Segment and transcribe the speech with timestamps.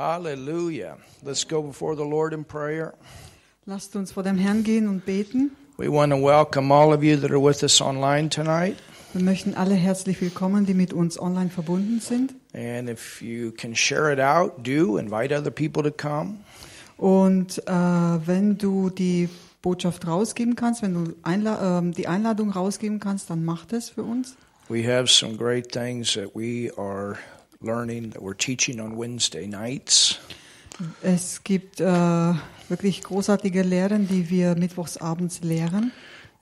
[0.00, 0.96] Hallelujah.
[1.22, 2.94] Let's go before the Lord in prayer.
[3.66, 5.50] Lasst uns vor dem Herrn gehen und beten.
[5.76, 8.78] We want to welcome all of you that are with us online tonight.
[9.12, 12.34] Wir möchten alle herzlich willkommen, die mit uns online verbunden sind.
[12.54, 16.36] And if you can share it out, do invite other people to come.
[16.96, 19.28] Und äh, wenn du die
[19.60, 24.04] Botschaft rausgeben kannst, wenn du Einla ähm, die Einladung rausgeben kannst, dann mach das für
[24.04, 24.34] uns.
[24.70, 27.18] We have some great things that we are
[27.62, 30.18] learning that we're teaching on Wednesday nights.
[31.02, 32.34] Es gibt äh,
[32.68, 35.92] wirklich großartige Lehren, die wir mittwochsabends lehren.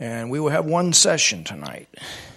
[0.00, 1.88] And we will have one session tonight.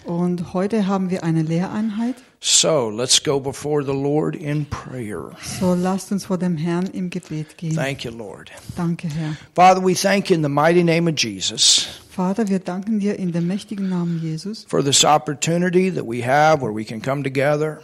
[0.03, 2.15] Und heute haben wir eine Lehreinheit.
[2.39, 5.29] So let's go before the Lord in prayer.
[5.59, 7.75] So lasst uns vor dem Herrn im Gebet gehen.
[7.75, 8.51] Thank you, Lord.
[8.75, 9.37] Danke, Herr.
[9.53, 13.31] Father, we thank you in the mighty name of Jesus Vater, wir danken dir in
[13.31, 17.79] dem mächtigen Namen Jesus for this opportunity that we have where we can come together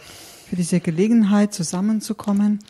[0.48, 2.60] für diese Gelegenheit, zusammenzukommen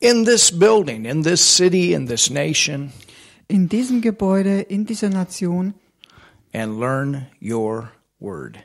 [0.00, 2.92] in this building, in this city, in this nation,
[3.48, 5.74] in diesem Gebäude, in dieser Nation,
[6.52, 8.58] and learn your word.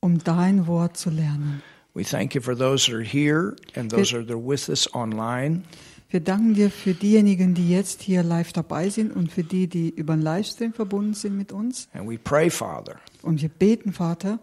[0.00, 1.62] um dein Wort zu lernen.
[1.94, 5.62] We thank you for those that are here and those that are with us online.
[6.10, 9.90] Wir danken dir für diejenigen, die jetzt hier live dabei sind und für die, die
[9.90, 11.88] über den Livestream verbunden sind mit uns.
[11.94, 14.38] And we pray, Father, Und wir beten, Vater,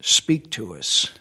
[0.00, 1.12] speak to us.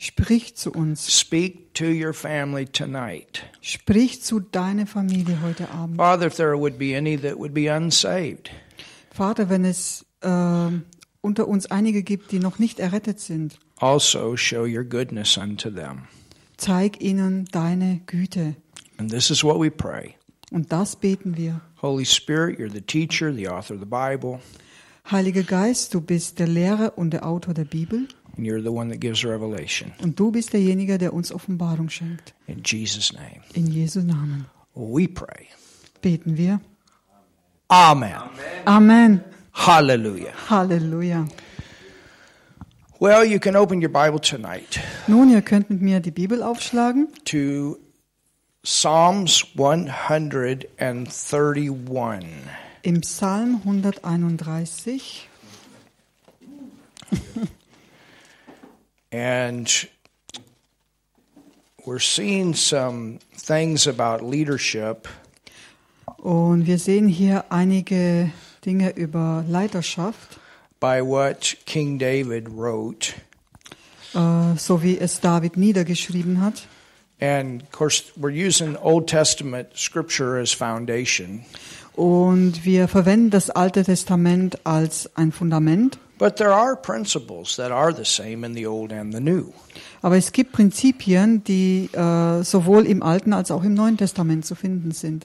[0.00, 3.42] Sprich zu uns, Speak to your family tonight.
[3.60, 5.96] sprich zu deiner Familie heute Abend.
[5.96, 8.50] Father, if there would be any that would be unsaved,
[9.12, 10.70] Vater, wenn es äh,
[11.20, 16.08] unter uns einige gibt, die noch nicht errettet sind, also show your goodness unto them.
[16.56, 18.56] zeig ihnen deine Güte.
[18.96, 20.14] And this is what we pray.
[20.50, 21.60] Und das beten wir.
[21.82, 24.40] Holy Spirit, you're the teacher, the author of the Bible,
[25.10, 28.88] Heiliger Geist, du bist der Lehrer und der Autor der Bibel and you're the one
[28.90, 29.92] that gives revelation.
[30.02, 32.34] und du bist derjenige, der uns Offenbarung schenkt.
[32.46, 35.46] In Jesus' name, In Jesu Namen we pray.
[36.02, 36.60] beten wir.
[37.68, 38.14] Amen.
[38.64, 39.20] Amen.
[39.52, 40.32] Hallelujah.
[40.48, 41.26] Halleluja.
[43.00, 47.08] Well, you can open your Bible tonight Nun, ihr könnt mit mir die Bibel aufschlagen
[47.24, 47.78] to
[48.62, 50.68] Psalms 131.
[52.82, 55.28] im Psalm 131.
[59.12, 59.68] And
[61.84, 65.08] we're seeing some things about leadership
[66.18, 68.30] Und wir sehen hier einige
[68.64, 70.38] Dinge über Leiterschaft,
[70.78, 73.14] by what King David wrote.
[74.14, 76.66] äh, so wie es David niedergeschrieben hat.
[77.20, 81.44] And of course, we're using Old Testament scripture as foundation.
[81.94, 85.98] Und wir verwenden das Alte Testament als ein Fundament.
[86.20, 89.52] But there are principles that are the same in the Old and the New.
[90.02, 94.54] Aber es gibt Prinzipien, die äh, sowohl im Alten als auch im Neuen Testament zu
[94.54, 95.24] finden sind.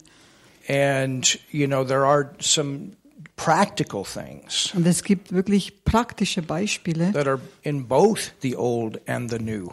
[0.69, 2.91] And, you know, there are some
[3.35, 9.29] practical things Und es gibt wirklich praktische Beispiele, that are in both the Old and
[9.29, 9.71] the New.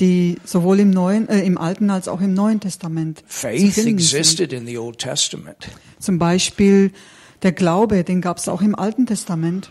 [0.00, 3.98] die sowohl im Neuen, äh, im Alten als auch im Neuen Testament zu Faith finden
[4.00, 4.18] sind.
[4.18, 5.68] existed in the Old Testament.
[6.00, 6.92] Zum Beispiel
[7.42, 9.70] der Glaube, den gab es auch im Alten Testament.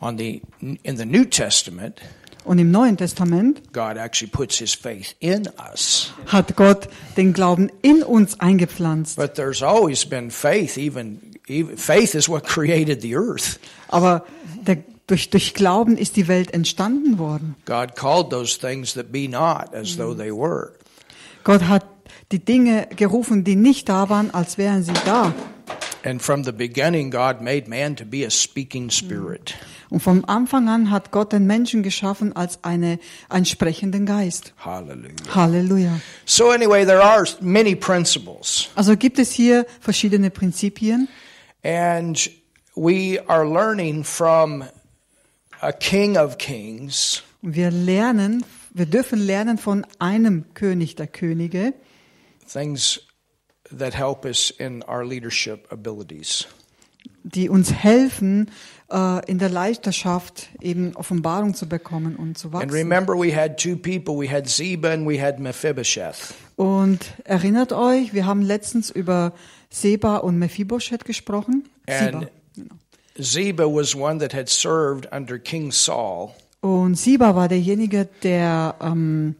[0.00, 2.00] On the in the New Testament,
[2.44, 6.12] Und im Neuen Testament God actually puts his faith in us.
[6.26, 9.16] hat Gott den Glauben in uns eingepflanzt.
[9.16, 13.60] But there's always been faith even even faith is what created the earth.
[13.88, 14.24] Aber
[14.66, 17.56] der, durch, durch Glauben ist die Welt entstanden worden.
[17.66, 20.72] God called those things that be not as though they were.
[21.44, 21.84] Gott hat
[22.32, 25.34] die Dinge gerufen, die nicht da waren, als wären sie da.
[26.04, 29.54] And from the beginning God made man to be a speaking spirit.
[29.90, 34.54] Und vom Anfang an hat Gott den Menschen geschaffen als eine, einen sprechenden Geist.
[34.64, 35.34] Hallelujah.
[35.34, 36.00] Halleluja.
[36.24, 38.68] So anyway, there are many principles.
[38.76, 41.08] Also gibt es hier verschiedene Prinzipien
[41.62, 42.30] And
[42.74, 44.64] we are learning from
[45.60, 51.72] a king of kings wir lernen, wir dürfen lernen von einem König der Könige,
[52.46, 53.00] things
[53.76, 56.46] that help us in our leadership abilities.
[57.22, 58.50] die uns helfen,
[58.90, 62.70] äh, in der Leiterschaft eben Offenbarung zu bekommen und zu And wachsen.
[62.70, 64.18] remember, we had two people.
[64.18, 66.34] We had Ziba and we had Mephibosheth.
[66.56, 69.32] Und erinnert euch, wir haben letztens über
[69.70, 71.68] Seba und Mephibosheth gesprochen.
[71.86, 72.26] And
[72.56, 72.70] Siba.
[73.20, 76.30] Ziba was one that had served under King Saul.
[76.62, 79.36] Und Siba war derjenige, der ähm,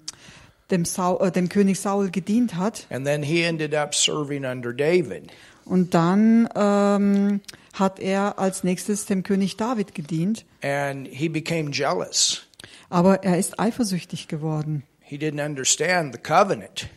[0.71, 2.87] dem, Saul, äh, dem König Saul gedient hat.
[2.91, 5.31] And then he ended up serving under David.
[5.65, 7.41] Und dann ähm,
[7.75, 10.45] hat er als nächstes dem König David gedient.
[10.63, 12.43] And he became jealous.
[12.89, 14.83] Aber er ist eifersüchtig geworden.
[15.01, 16.89] He didn't understand the covenant.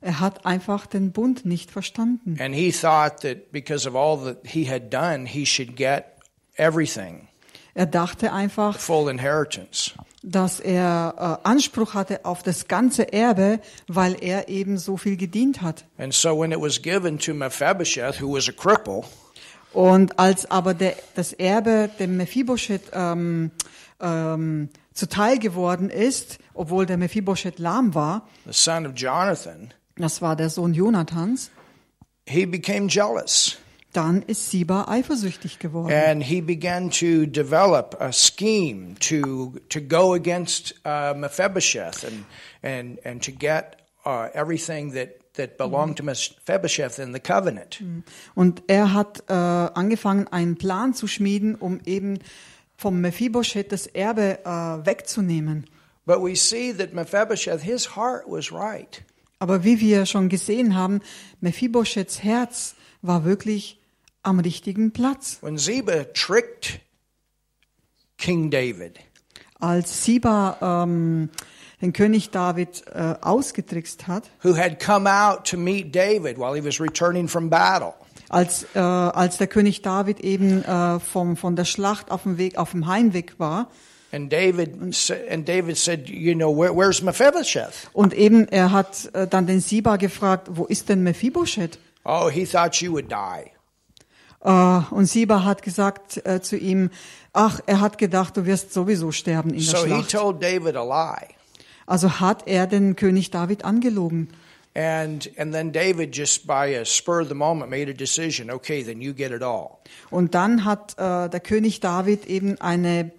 [0.00, 2.36] Er hat einfach den Bund nicht verstanden.
[2.40, 6.04] And he thought that because of all that he had done, he should get
[6.56, 7.28] everything,
[7.74, 9.92] Er dachte einfach, full inheritance.
[10.22, 15.62] Dass er äh, Anspruch hatte auf das ganze Erbe, weil er eben so viel gedient
[15.62, 15.84] hat.
[15.98, 19.04] And so when it was given to Mephibosheth, who was a cripple,
[19.72, 23.50] Und als aber der, das Erbe dem Mephibosheth ähm,
[24.00, 30.36] ähm, zuteil geworden ist, obwohl der Mephibosheth lahm war, the son of Jonathan, das war
[30.36, 31.50] der Sohn Jonathans,
[32.26, 33.56] he became jealous.
[33.92, 35.92] Dann ist Siba eifersüchtig geworden.
[35.92, 42.24] And he began to develop a scheme to to go against uh, Mephibosheth and
[42.62, 47.82] and and to get uh, everything that that belonged to Mephibosheth in the covenant.
[48.34, 52.18] Und er hat äh, angefangen, einen Plan zu schmieden, um eben
[52.76, 55.66] vom Mephibosheth das Erbe äh, wegzunehmen.
[56.04, 59.02] But we see that Mephibosheth, his heart was right.
[59.38, 61.00] Aber wie wir schon gesehen haben,
[61.40, 63.80] Mephibosheths Herz war wirklich
[64.22, 65.38] am richtigen Platz.
[65.40, 66.80] When Ziba tricked
[68.18, 68.98] King David,
[69.60, 71.30] Als Siba ähm,
[71.80, 76.64] den König David äh, ausgetrickst hat, who had come out to meet David while he
[76.64, 77.94] was returning from battle,
[78.28, 82.58] als, äh, als der König David eben äh, vom, von der Schlacht auf dem Weg,
[82.58, 83.68] auf dem Heimweg war,
[84.12, 84.74] and David
[85.30, 89.60] and David said, "You know, where, where's Mephibosheth?" und eben er hat äh, dann den
[89.60, 91.78] Siba gefragt, wo ist denn Mephibosheth?
[92.04, 93.51] Oh, he thought you would die.
[94.44, 94.50] Äh,
[94.90, 96.90] und Siba hat gesagt äh, zu ihm,
[97.32, 100.10] ach, er hat gedacht, du wirst sowieso sterben in der So he Schlacht.
[100.10, 101.28] told David a lie.
[101.86, 104.28] Also hat er den König David angelogen.
[104.74, 108.50] And and then David just by a spur of the moment made a decision.
[108.50, 109.78] Okay, then you get it all.
[110.10, 113.12] Und dann hat äh, der König David eben eine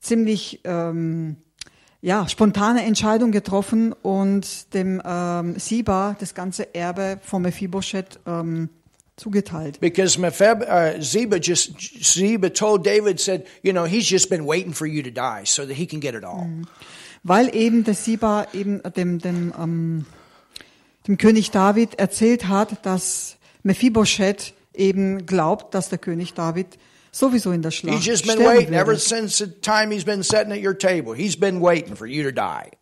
[0.00, 1.36] ziemlich ähm,
[2.00, 8.68] ja, spontane Entscheidung getroffen und dem ähm, Siba das ganze Erbe von Mephibosheth ähm,
[9.16, 9.80] zugeteilt.
[9.80, 14.72] Because Mephib, uh, Ziba just Ziba told David said, you know, he's just been waiting
[14.72, 16.48] for you to die so that he can get it all.
[17.22, 20.06] Weil eben der Siba eben dem, dem, ähm,
[21.06, 26.78] dem König David erzählt hat, dass Mephibosheth eben glaubt, dass der König David
[27.12, 29.00] sowieso in der Schlacht He's just been sterben waiting ever würde.
[29.00, 31.14] since the time he's been sitting at your table.
[31.14, 32.72] He's been waiting for you to die.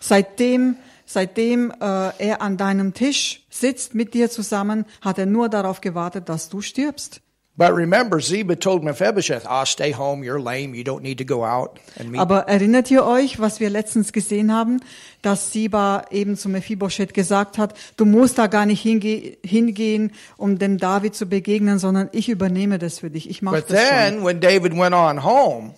[0.00, 5.80] Seitdem, seitdem äh, er an deinem Tisch sitzt mit dir zusammen, hat er nur darauf
[5.80, 7.20] gewartet, dass du stirbst.
[7.56, 10.24] But remember, Ziba told Mephibosheth, "Ah, stay home.
[10.24, 10.74] You're lame.
[10.76, 14.12] You don't need to go out and meet." Aber erinnert ihr euch, was wir letztens
[14.12, 14.80] gesehen haben,
[15.22, 20.58] dass Siba eben zu Mephibosheth gesagt hat, du musst da gar nicht hinge hingehen, um
[20.58, 23.30] dem David zu begegnen, sondern ich übernehme das für dich.
[23.30, 23.88] Ich mache But das schon.
[23.98, 25.74] then, when David went on home,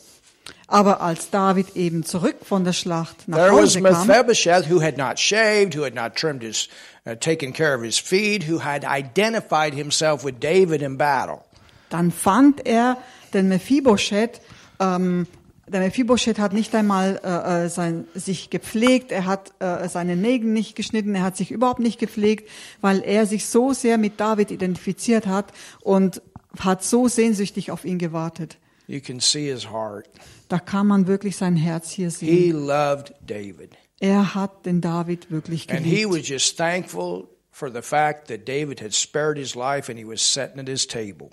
[0.68, 4.82] Aber als David eben zurück von der Schlacht nach there was Hause kam, Mephibosheth who
[4.82, 6.68] had not shaved, who had not trimmed his,
[7.06, 11.42] uh, taken care of his feet, who had identified himself with David in battle.
[11.90, 12.98] dann fand er
[13.32, 14.40] den Mephibosheth,
[14.80, 15.26] ähm,
[15.68, 20.50] der Mephibosheth hat nicht einmal äh, äh, sein, sich gepflegt, er hat äh, seine Nägel
[20.50, 22.48] nicht geschnitten, er hat sich überhaupt nicht gepflegt,
[22.80, 26.22] weil er sich so sehr mit David identifiziert hat und
[26.60, 28.58] hat so sehnsüchtig auf ihn gewartet.
[28.88, 30.08] You can see his heart.
[30.48, 32.28] Da kann man wirklich sein Herz hier sehen.
[32.28, 33.76] He loved David.
[33.98, 36.10] Er hat den David wirklich And he geliebt.
[36.20, 40.20] was just thankful for the fact that David had spared his life and he was
[40.20, 41.30] sitting at his table.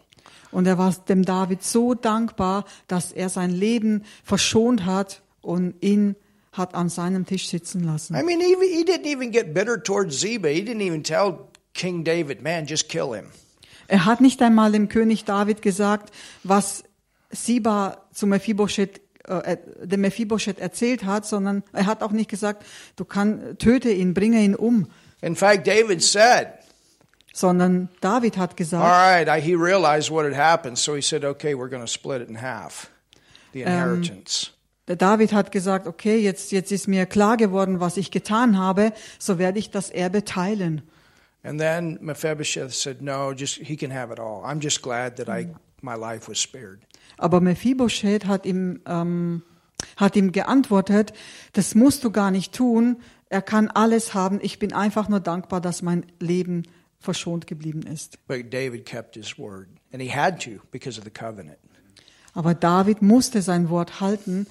[0.51, 6.15] Und er war dem David so dankbar, dass er sein Leben verschont hat und ihn
[6.51, 8.15] hat an seinem Tisch sitzen lassen.
[8.15, 10.47] I mean, he, he didn't even get bitter towards Ziba.
[10.49, 13.25] He didn't even tell King David, man, just kill him.
[13.87, 16.13] Er hat nicht einmal dem König David gesagt,
[16.43, 16.83] was
[17.33, 23.05] Siba zu Mephibosheth, äh, dem Mephibosheth erzählt hat, sondern er hat auch nicht gesagt, du
[23.05, 24.87] kann, töte ihn, bringe ihn um,
[25.21, 26.49] In fact, David said,
[27.33, 31.23] sondern David hat all gesagt, right, I, he realized what had happened, so he said,
[31.23, 32.89] okay, we're going to split it in half,
[33.53, 34.51] the inheritance.
[34.87, 38.91] der David hat gesagt, okay, jetzt, jetzt ist mir klar geworden, was ich getan habe,
[39.17, 40.81] so werde ich das Erbe teilen.
[41.45, 44.43] And then Mephibosheth said, no, just he can have it all.
[44.45, 45.47] I'm just glad that I
[45.81, 46.79] my life was spared.
[47.23, 49.43] Aber Mephibosheth hat ihm, ähm,
[49.95, 51.13] hat ihm geantwortet,
[51.53, 52.97] das musst du gar nicht tun,
[53.29, 56.63] er kann alles haben, ich bin einfach nur dankbar, dass mein Leben
[56.99, 58.17] verschont geblieben ist.
[58.27, 61.57] But David kept his word, and he had to because of the covenant.
[62.33, 64.45] Aber David musste sein Wort halten.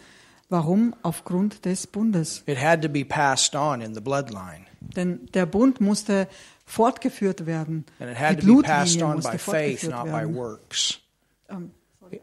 [0.48, 0.94] Warum?
[1.02, 2.42] Aufgrund des Bundes.
[2.46, 4.64] It had to be passed on in the bloodline,
[4.96, 6.26] Denn der Bund musste
[6.64, 7.84] fortgeführt werden.
[8.00, 10.34] and it Die had to be passed on musste by faith, fortgeführt not by werden.
[10.36, 10.98] works.
[11.50, 11.70] Ähm,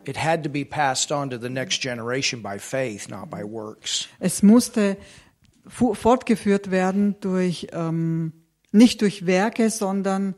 [0.05, 4.07] It had to be passed on to the next generation by faith, not by works.
[4.19, 4.97] Es musste
[5.67, 8.33] fortgeführt werden durch, ähm,
[8.71, 10.35] Nicht durch Werke, sondern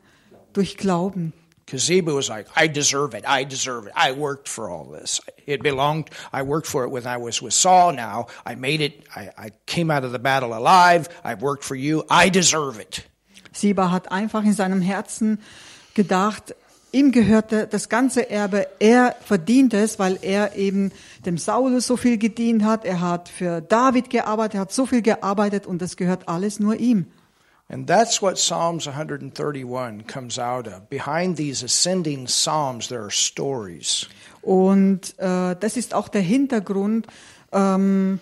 [0.54, 1.34] durch Glauben.
[1.66, 3.24] Because Ziba was like, I deserve it.
[3.26, 3.92] I deserve it.
[3.94, 5.20] I worked for all this.
[5.46, 7.92] It belonged, I worked for it when I was with Saul.
[7.92, 9.04] Now I made it.
[9.14, 11.08] I, I came out of the battle alive.
[11.24, 12.04] I worked for you.
[12.10, 13.04] I deserve it.
[13.54, 15.38] Siba hat einfach in seinem Herzen
[15.94, 16.54] gedacht,
[16.92, 20.92] ihm gehörte das ganze Erbe, er verdient es, weil er eben
[21.26, 25.02] dem Saulus so viel gedient hat, er hat für David gearbeitet, er hat so viel
[25.02, 27.06] gearbeitet und das gehört alles nur ihm.
[27.68, 30.90] And that's what Psalms 131 comes out of.
[30.90, 34.08] Behind these ascending Psalms, there are stories.
[34.42, 37.06] Und äh, das ist auch der Hintergrund,
[37.50, 38.20] ähm,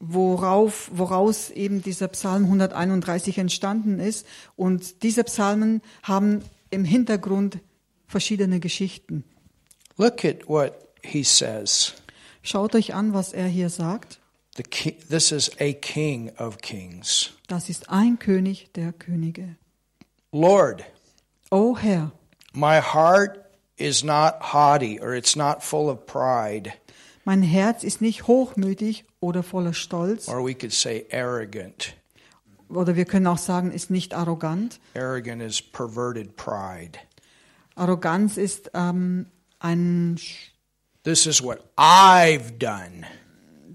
[0.00, 4.26] worauf, woraus eben dieser Psalm 131 entstanden ist.
[4.54, 7.60] Und diese Psalmen haben im Hintergrund
[8.14, 9.24] verschiedene Geschichten.
[9.96, 11.94] Look at what he says.
[12.42, 14.20] Schaut euch an, was er hier sagt.
[14.56, 17.32] The ki- this is a king of kings.
[17.48, 19.56] Das ist ein König der Könige.
[20.30, 20.84] Lord,
[21.50, 22.12] O Herr,
[22.52, 23.40] my heart
[23.76, 26.72] is not haughty or it's not full of pride,
[27.24, 30.28] mein Herz ist nicht hochmütig oder voller Stolz.
[30.28, 31.94] or we could say arrogant.
[32.68, 34.78] Oder wir können auch sagen, ist nicht arrogant.
[34.94, 36.98] Arrogant is perverted pride.
[37.74, 39.26] Arroganz ist ähm,
[39.58, 40.18] ein,
[41.02, 43.04] This is what I've done.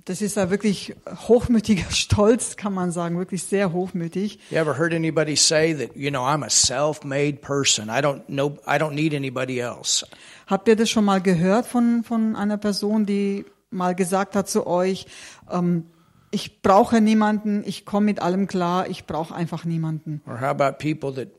[0.06, 0.96] das ist ja wirklich
[1.28, 4.40] hochmütiger Stolz, kann man sagen, wirklich sehr hochmütig.
[4.50, 7.90] You ever heard anybody say that, you know, I'm a self-made person.
[7.90, 10.06] I don't know I don't need anybody else.
[10.48, 14.66] Habt ihr das schon mal gehört von, von einer Person, die mal gesagt hat zu
[14.66, 15.06] euch,
[15.52, 15.86] ähm,
[16.32, 20.22] ich brauche niemanden, ich komme mit allem klar, ich brauche einfach niemanden.
[20.28, 21.39] Or how about people that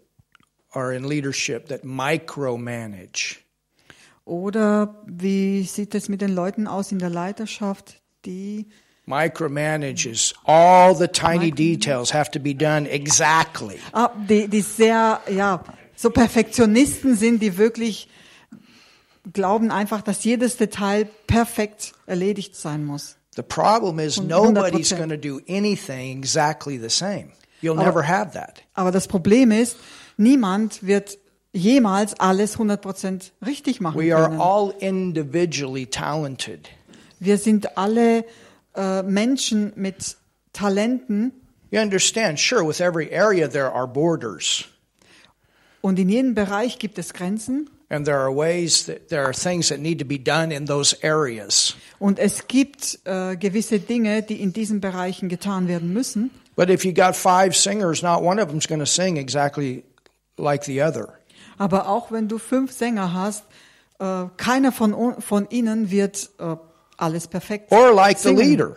[0.73, 3.39] are in leadership that micromanage?
[4.25, 8.67] Oder wie sieht es mit den Leuten aus in der Leiterschaft, die
[9.07, 13.79] Micromanage is all the tiny details have to be done exactly.
[13.93, 15.65] Ah, die, die sehr, ja,
[15.97, 18.09] so Perfektionisten sind, die wirklich
[19.33, 23.17] glauben einfach, dass jedes Detail perfekt erledigt sein muss.
[23.35, 24.29] The problem is 100%.
[24.29, 27.33] nobody's going to do anything exactly the same.
[27.63, 28.63] You'll never have that.
[28.75, 29.77] Aber das Problem ist,
[30.21, 31.19] niemand wird
[31.53, 34.41] jemals alles 100% richtig machen We are können.
[34.41, 36.69] all individually talented.
[37.19, 38.25] Wir sind alle
[38.77, 40.17] äh, Menschen mit
[40.53, 41.33] Talenten
[41.73, 44.65] You understand, sure, with every area there are borders.
[45.83, 49.69] und in jedem Bereich gibt es Grenzen And there are ways that there are things
[49.71, 51.75] that need to be done in those areas.
[51.99, 56.31] und es gibt äh, gewisse Dinge, die in diesen Bereichen getan werden müssen.
[56.57, 59.83] But if you got five singers, not one of them's going to sing exactly
[60.41, 61.15] like the other.
[61.59, 63.45] Aber auch wenn du fünf Sänger hast,
[63.99, 66.57] äh, keiner von, von ihnen wird äh,
[66.97, 68.77] alles perfekt Or like the singen leader.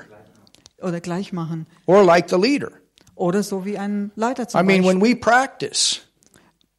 [0.82, 1.66] oder gleich machen.
[1.86, 2.72] Or like the leader.
[3.16, 5.16] Oder so wie ein Leiter zum I mean, when Beispiel.
[5.16, 6.02] we practice,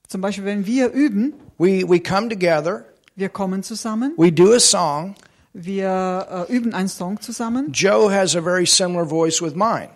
[0.09, 2.85] Zum Beispiel, wenn wir üben, we, we come together,
[3.17, 5.15] wir kommen zusammen, we do a song.
[5.55, 7.71] wir äh, üben einen Song zusammen.
[7.73, 9.89] Joe has a very similar voice with mine.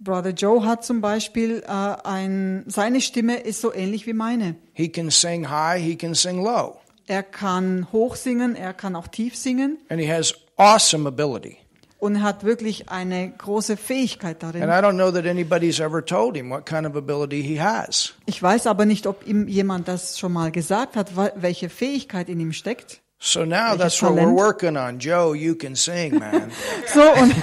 [0.00, 4.54] Brother Joe hat zum Beispiel äh, ein, seine Stimme ist so ähnlich wie meine.
[4.72, 6.76] He can sing high, he can sing low,
[7.06, 11.56] Er kann hoch singen, er kann auch tief singen and he has awesome ability.
[11.98, 14.68] und er hat wirklich eine große Fähigkeit And darin.
[14.68, 18.14] I don't know that anybody's ever told him what kind of ability he has.
[18.26, 22.38] Ich weiß aber nicht, ob ihm jemand das schon mal gesagt hat, welche Fähigkeit in
[22.38, 23.00] ihm steckt.
[23.20, 24.36] So now that's what we're Talent?
[24.36, 24.98] working on.
[25.00, 26.52] Joe, you can sing, man.
[26.94, 27.34] So und,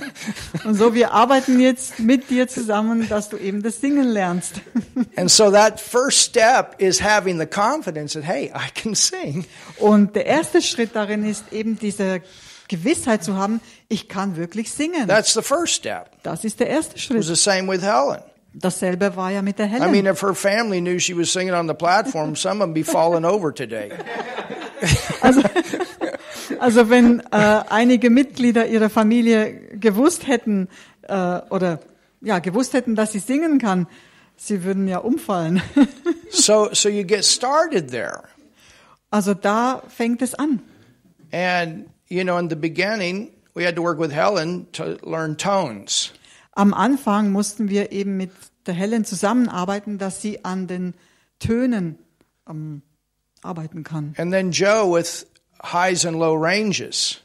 [0.64, 4.60] und so wir arbeiten jetzt mit dir zusammen, dass du eben das Singen lernst.
[5.16, 9.46] and so that first step is having the confidence that, hey, I can sing.
[9.78, 12.20] Und der erste Schritt darin ist eben diese
[12.68, 15.08] Gewissheit zu haben, ich kann wirklich singen.
[15.08, 16.10] That's the first step.
[16.24, 17.24] Das ist der erste It was Schritt.
[17.24, 18.20] the same with Helen.
[18.58, 19.90] Dasselbe war ja mit der I Helen.
[19.92, 22.82] mean, if her family knew she was singing on the platform, some of them be
[22.82, 23.90] falling over today.
[26.58, 30.68] Also wenn äh, einige Mitglieder ihrer Familie gewusst hätten
[31.02, 31.80] äh, oder
[32.20, 33.86] ja gewusst hätten, dass sie singen kann,
[34.36, 35.62] sie würden ja umfallen.
[36.28, 38.24] So, so you get started there.
[39.12, 40.60] Also da fängt es an.
[41.32, 46.12] And, you know, in the beginning, we had to work with Helen to learn tones.
[46.56, 48.30] Am Anfang mussten wir eben mit
[48.64, 50.94] der Helen zusammenarbeiten, dass sie an den
[51.38, 51.98] Tönen
[52.48, 52.80] ähm,
[53.42, 54.14] arbeiten kann.
[54.16, 55.26] And then Joe with
[55.62, 57.20] highs and low ranges.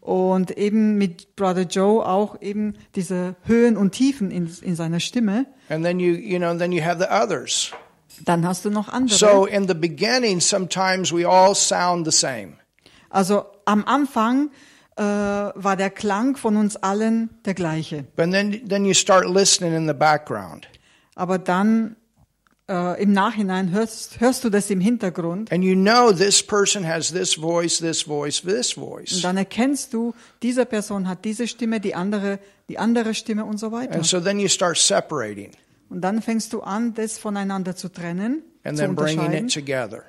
[0.00, 5.46] Und eben mit Brother Joe auch eben diese Höhen und Tiefen in, in seiner Stimme.
[5.70, 7.72] And then you, you know, then you have the others.
[8.26, 9.16] Dann hast du noch andere.
[9.16, 12.58] So in the beginning, sometimes we all sound the same.
[13.08, 14.50] Also am Anfang
[14.96, 18.04] äh, war der Klang von uns allen der gleiche.
[18.16, 20.68] But then, then you start listening in the background.
[21.14, 21.96] Aber dann
[22.68, 27.12] äh, im Nachhinein hörst, hörst du das im Hintergrund And you know this person has
[27.12, 31.94] this voice, this voice, this und dann erkennst du, diese Person hat diese Stimme, die
[31.94, 32.38] andere,
[32.68, 33.94] die andere Stimme und so weiter.
[33.94, 35.52] And so then you start separating
[35.88, 39.54] Und dann fängst du an, das voneinander zu trennen, and zu then bringing unterscheiden it
[39.54, 40.02] together.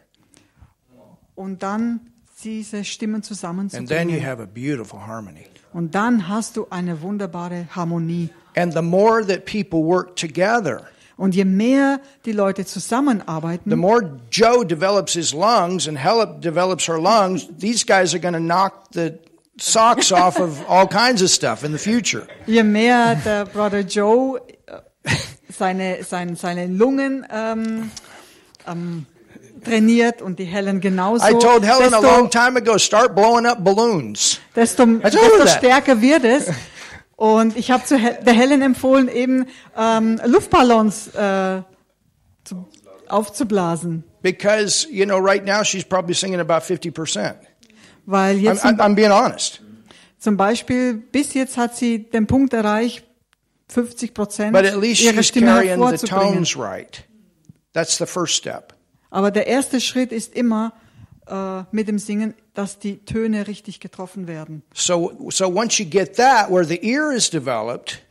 [1.36, 2.00] und dann
[2.44, 4.22] diese Stimmen zusammenzubringen.
[5.74, 8.30] Und dann hast du eine wunderbare Harmonie.
[8.56, 14.20] And the more that people work together, Und je mehr die Leute the zusammenarbeiten, more
[14.32, 18.92] Joe develops his lungs and Hella develops her lungs, these guys are going to knock
[18.94, 19.20] the
[19.60, 22.28] socks off of all kinds of stuff in the future.
[22.46, 25.12] je mehr der Brother Joe äh,
[25.50, 27.90] seine, seine, seine Lungen ähm,
[28.68, 29.08] ähm,
[29.68, 33.46] trainiert und die Helen genauso, I told Helen a long desto, time ago, start blowing
[33.46, 34.40] up balloons.
[34.56, 36.48] desto, desto stärker wird es.
[37.16, 41.64] Und ich habe zu Hel- der Helen empfohlen, eben ähm, Luftballons äh,
[42.44, 42.68] zu,
[43.08, 44.04] aufzublasen.
[44.22, 47.36] Because, you know, right now she's probably singing about 50%.
[48.06, 49.62] Weil I'm, jetzt I'm, zum, I'm being honest.
[50.20, 53.04] zum Beispiel, bis jetzt hat sie den Punkt erreicht,
[53.70, 56.34] 50 Prozent But at least ihre she's Stimme carrying the hervorzubringen.
[56.36, 57.04] tones right.
[57.74, 58.74] That's the first step.
[59.10, 60.74] Aber der erste Schritt ist immer
[61.28, 64.64] äh, mit dem Singen, dass die Töne richtig getroffen werden.
[64.74, 68.02] So, so once you get that, where the ear is developed,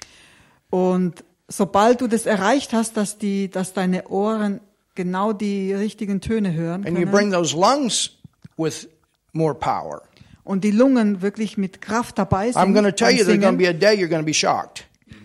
[0.71, 4.61] Und sobald du das erreicht hast, dass die, dass deine Ohren
[4.95, 8.11] genau die richtigen Töne hören and you bring können those lungs
[8.57, 8.89] with
[9.33, 10.03] more power,
[10.45, 13.41] und die Lungen wirklich mit Kraft dabei sind, I'm going to tell beim you there's
[13.41, 14.85] going to be a day you're going to be shocked.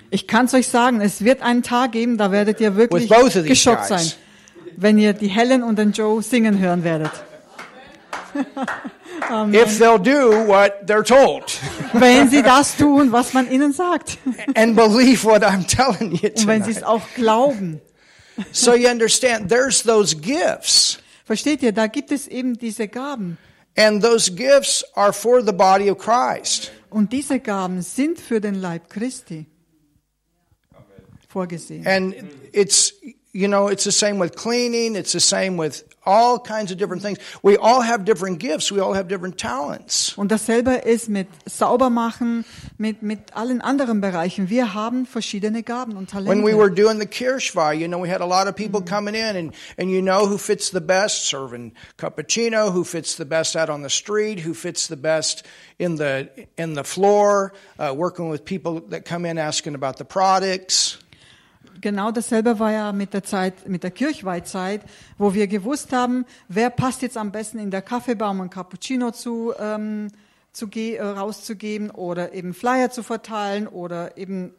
[0.10, 3.18] ich kann es euch sagen, es wird einen Tag geben, da werdet ihr wirklich With
[3.18, 4.10] both of these geschockt guys.
[4.10, 4.12] sein,
[4.82, 7.12] wenn ihr die Helen und den Joe singen hören werdet.
[9.54, 11.60] If they'll do what they're told
[11.94, 14.18] Wenn sie das tun, was man ihnen sagt.
[14.56, 16.90] and believe what I'm telling you Und wenn sie es tonight.
[16.90, 17.82] auch glauben.
[18.52, 20.98] So you understand, there's those gifts.
[21.26, 23.38] Versteht ihr, da gibt es eben diese Gaben.
[23.78, 26.72] And those gifts are for the body of Christ.
[26.90, 29.46] Und diese Gaben sind für den Leib Christi
[31.30, 31.86] vorgesehen.
[31.88, 32.16] And
[32.52, 32.94] it's,
[33.34, 34.96] you know, it's the same with cleaning.
[34.96, 37.18] It's the same with all kinds of different things.
[37.42, 38.72] We all have different gifts.
[38.72, 40.18] We all have different talents.
[40.18, 42.44] Und dasselbe ist mit Saubermachen,
[42.78, 44.50] mit, mit allen anderen Bereichen.
[44.50, 46.30] Wir haben verschiedene Gaben und Talente.
[46.30, 49.16] When we were doing the Kirschweih, you know, we had a lot of people coming
[49.16, 53.56] in and, and you know who fits the best serving cappuccino, who fits the best
[53.56, 55.46] out on the street, who fits the best
[55.80, 60.06] in the, in the floor, uh, working with people that come in asking about the
[60.06, 60.98] products.
[61.82, 64.82] Genau dasselbe war ja mit der Zeit, mit der Kirchweihzeit,
[65.18, 69.12] wo wir gewusst haben, wer passt jetzt am besten in der Kaffeebar, um ein Cappuccino
[69.12, 70.10] zu, ähm,
[70.52, 74.54] zu ge äh, rauszugeben oder eben Flyer zu verteilen oder eben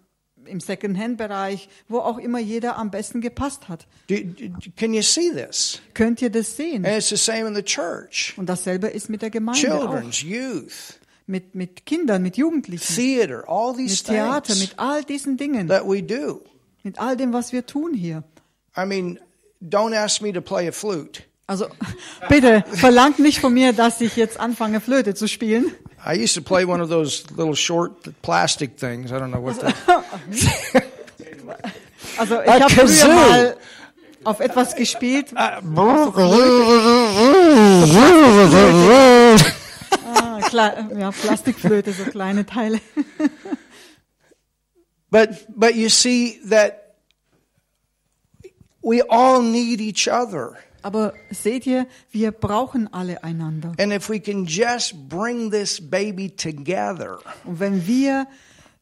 [0.46, 3.86] im Second-Hand-Bereich, wo auch immer jeder am besten gepasst hat.
[4.08, 5.80] Do, do, can you see this?
[5.94, 6.84] Könnt ihr das sehen?
[6.84, 8.34] And it's the same in the church.
[8.36, 9.92] Und dasselbe ist mit der Gemeinde auch.
[9.92, 15.04] Children's, youth, Mit, mit Kindern, mit Jugendlichen, theater, all these mit Theater, things mit all
[15.04, 16.42] diesen Dingen, that we do.
[16.82, 18.22] Mit all dem, was wir tun hier.
[18.76, 19.18] I mean,
[19.60, 21.22] don't ask me to play a flute.
[21.46, 21.66] Also
[22.28, 25.72] bitte verlangt nicht von mir, dass ich jetzt anfange, Flöte zu spielen.
[26.04, 27.92] I used to play one of those little short
[28.22, 29.10] plastic things.
[29.12, 29.74] I don't know what that.
[32.18, 33.56] Also ich habe früher mal
[34.24, 35.32] auf etwas gespielt.
[40.04, 42.80] Ah, klar, ja, Plastikflöte, so kleine Teile.
[45.12, 46.94] But but you see that
[48.82, 50.56] we all need each other.
[50.82, 53.74] Aber seht ihr, wir brauchen alle einander.
[53.78, 58.26] And if we can just bring this baby together Und wenn wir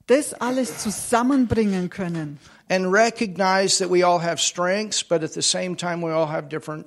[0.07, 2.39] das alles zusammenbringen können
[2.71, 6.49] and recognize that we all have strengths, but at the same time we all have
[6.49, 6.87] different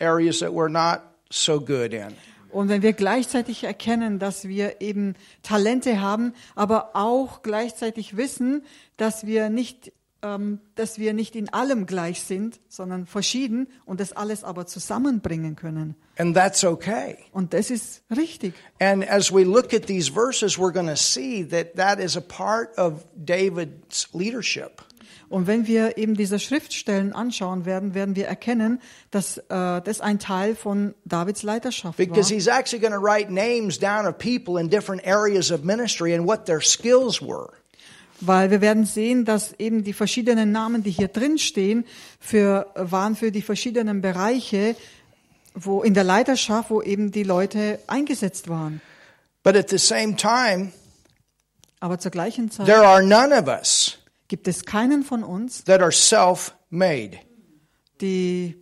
[0.00, 2.16] areas that we're not so good in.
[2.52, 8.62] Und wenn wir gleichzeitig erkennen, dass wir eben Talente haben, aber auch gleichzeitig wissen,
[8.96, 14.12] dass wir nicht ähm, dass wir nicht in allem gleich sind, sondern verschieden und das
[14.12, 15.94] alles aber zusammenbringen können.
[16.18, 17.16] And that's okay.
[17.32, 18.54] Und das ist richtig.
[18.78, 22.20] And as we look at these verses, we're going to see that that is a
[22.20, 24.82] part of David's leadership.
[25.30, 28.80] Und wenn wir eben diese Schriftstellen anschauen werden, werden wir erkennen,
[29.12, 32.36] dass äh, das ein Teil von Davids Leiterschaft Because war.
[32.36, 36.26] he's actually going to write names down of people in different areas of ministry and
[36.26, 37.52] what their skills were.
[38.20, 41.84] Weil wir werden sehen, dass eben die verschiedenen Namen, die hier drin stehen,
[42.18, 44.74] für, waren für die verschiedenen Bereiche,
[45.54, 48.80] wo in der Leiterschaft, wo eben die Leute eingesetzt waren.
[49.44, 50.72] But at the same time,
[51.78, 53.99] Aber zur gleichen Zeit there are none of us
[54.30, 57.18] gibt es keinen von uns, that are self made.
[58.00, 58.56] die,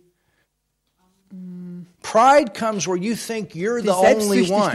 [2.01, 4.71] Pride comes where you think you're the only one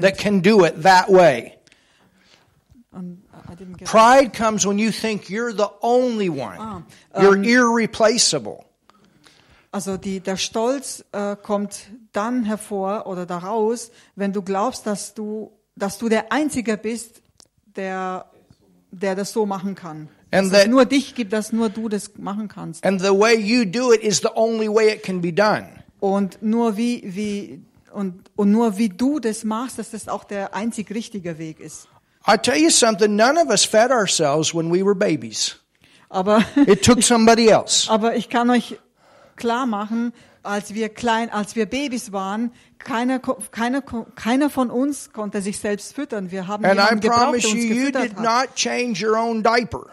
[0.00, 1.56] that can do it that way.
[2.92, 3.22] um,
[3.78, 6.58] get Pride comes when you think you're the only one.
[6.58, 6.82] Ah,
[7.20, 8.66] you're ähm, irreplaceable.
[9.72, 15.50] Also die, der Stolz äh, kommt dann hervor oder daraus, wenn du glaubst, dass du,
[15.74, 17.22] dass du der Einzige bist,
[17.74, 18.26] der,
[18.92, 20.08] der das so machen kann.
[20.34, 22.84] And dass es that- nur dich gibt, dass nur du das machen kannst.
[22.84, 25.68] And the way you do it is the only way it can be done.
[26.00, 30.54] Und nur wie, wie, und, und nur wie du das machst, dass das auch der
[30.54, 31.88] einzig richtige Weg ist.
[32.26, 35.56] I tell you something, none of us fed ourselves when we were babies.
[36.10, 37.90] Aber, It took somebody else.
[37.90, 38.78] aber ich kann euch
[39.36, 45.40] klar machen, als wir klein, als wir Babys waren, keiner, keiner, keiner von uns konnte
[45.40, 46.30] sich selbst füttern.
[46.30, 48.20] Wir haben And jemanden gebraucht, der uns gefüttert hat.
[48.48, 49.86] not change your own diaper.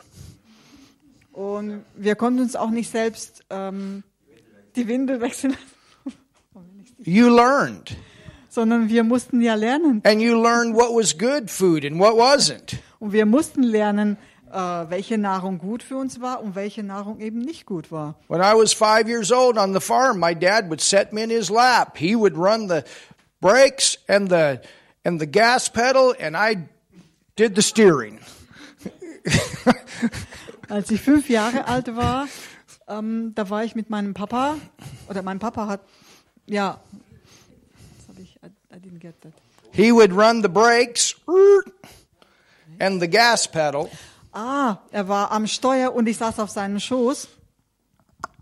[1.42, 4.04] Und wir konnten uns auch nicht selbst ähm,
[4.76, 5.58] die Windel wechseln,
[7.00, 7.98] You learned.
[8.48, 10.04] sondern wir mussten ja lernen.
[10.06, 12.78] And you learned what was good food and what wasn't.
[13.00, 14.18] Und wir mussten lernen,
[14.52, 18.20] äh, welche Nahrung gut für uns war und welche Nahrung eben nicht gut war.
[18.28, 21.32] When I was five years old on the farm, my dad would set me in
[21.32, 21.98] his lap.
[21.98, 22.84] He would run the
[23.40, 24.60] brakes and the
[25.04, 26.68] and the gas pedal, and I
[27.36, 28.20] did the steering.
[30.72, 32.30] Als ich fünf Jahre alt war,
[32.88, 34.56] ähm, da war ich mit meinem Papa,
[35.10, 35.82] oder mein Papa hat,
[36.46, 36.80] ja,
[37.98, 39.34] das habe ich, I, I didn't get that.
[39.74, 41.14] He would run the brakes
[42.80, 43.90] and the gas pedal,
[44.32, 47.28] Ah, er war am Steuer und ich saß auf seinem Schoß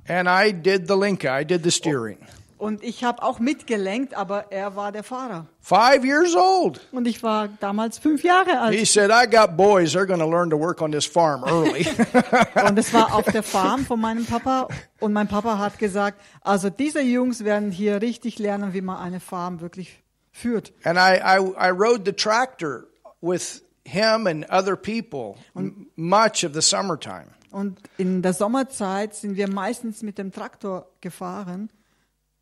[0.07, 1.35] and I did the linka.
[1.35, 2.19] I did the steering.
[2.59, 5.47] Und ich habe auch mitgelenkt, aber er war der Fahrer.
[5.61, 6.79] Five years old.
[6.91, 8.75] Und ich war damals fünf Jahre alt.
[8.77, 9.93] He said, "I got boys.
[9.95, 11.87] They're going to learn to work on this farm early."
[12.67, 14.67] Und es war auf der Farm von meinem Papa.
[14.99, 19.19] Und mein Papa hat gesagt, also diese Jungs werden hier richtig lernen, wie man eine
[19.19, 20.71] Farm wirklich führt.
[20.83, 22.85] and I, I I rode the tractor
[23.21, 27.25] with him and other people m- much of the summertime.
[27.51, 31.69] Und in der Sommerzeit sind wir meistens mit dem Traktor gefahren.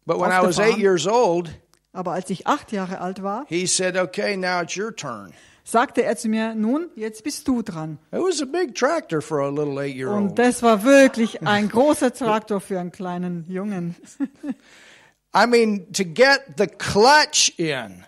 [0.08, 1.52] But when I was eight years old,
[1.92, 5.34] Aber als ich acht Jahre alt war, he said, "Okay, now it's your turn."
[5.68, 8.00] sagte er zu mir, nun, jetzt bist du dran.
[8.14, 10.18] It was a big tractor for a little eight-year-old.
[10.18, 13.96] Und das war wirklich ein großer Traktor für einen kleinen Jungen.
[15.36, 18.06] I mean, to get the clutch in,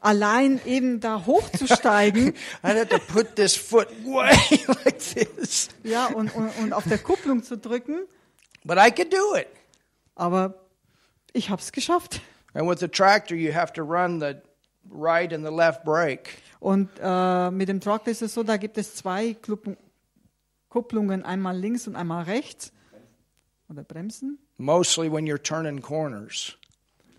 [0.00, 4.36] Allein eben da hochzusteigen, I'd have to put this foot way
[4.84, 5.68] like this.
[5.84, 8.06] ja, und, und, und auf der Kupplung zu drücken.
[8.64, 9.46] But I could do it.
[10.16, 10.65] Aber
[11.36, 12.20] ich habe es geschafft.
[12.54, 14.36] And with the tractor, you have to run the
[14.90, 16.38] right and the left brake.
[16.58, 19.76] Und äh, mit dem Traktor ist es so, da gibt es zwei Kluppen,
[20.68, 22.72] Kupplungen, einmal links und einmal rechts.
[23.68, 24.38] Oder Bremsen.
[24.58, 26.56] Mostly when you're turning corners.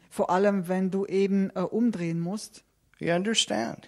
[0.09, 2.63] Vor allem, wenn du eben äh, umdrehen musst.
[2.97, 3.87] You understand?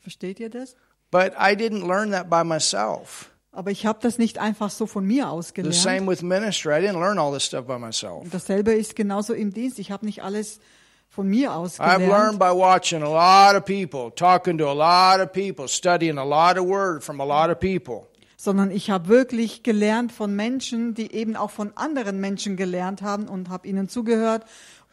[0.00, 0.74] Versteht ihr das?
[1.10, 3.29] But I didn't learn that by myself.
[3.52, 5.74] Aber ich habe das nicht einfach so von mir aus The gelernt.
[5.74, 6.72] same with ministry.
[6.72, 8.22] I didn't learn all this stuff by myself.
[8.22, 9.78] Und dasselbe ist genauso im Dienst.
[9.80, 10.60] Ich habe nicht alles
[11.08, 14.72] von mir aus I've learned gelernt, by watching a lot of people, talking to a
[14.72, 18.06] lot of people, studying a lot of word from a lot of people.
[18.36, 23.28] sondern ich habe wirklich gelernt von Menschen, die eben auch von anderen Menschen gelernt haben
[23.28, 24.44] und habe ihnen zugehört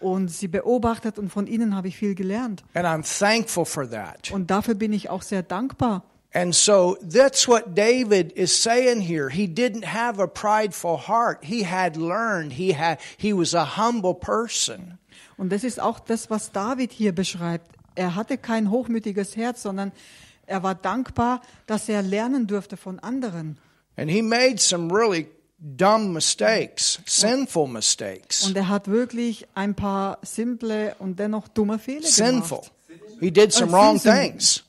[0.02, 2.64] und sie beobachtet und von ihnen habe ich viel gelernt.
[2.74, 4.32] And I'm thankful for that.
[4.32, 6.04] Und dafür bin ich auch sehr dankbar.
[6.34, 9.30] And so that's what David is saying here.
[9.30, 11.44] He didn't have a prideful heart.
[11.44, 12.54] He had learned.
[12.54, 15.00] He had he was a humble person.
[15.38, 17.72] Und das ist auch das, was David hier beschreibt.
[17.96, 19.92] Er hatte kein hochmütiges Herz, sondern
[20.46, 23.58] er war dankbar, dass er lernen durfte von anderen.
[23.96, 25.28] And he made some really
[25.60, 28.46] dumb mistakes, sinful mistakes.
[28.46, 32.60] Und er hat wirklich ein paar simple und dennoch dumme Fehler Sinful.
[32.60, 32.72] gemacht.
[33.20, 34.64] He did some Uh, wrong things.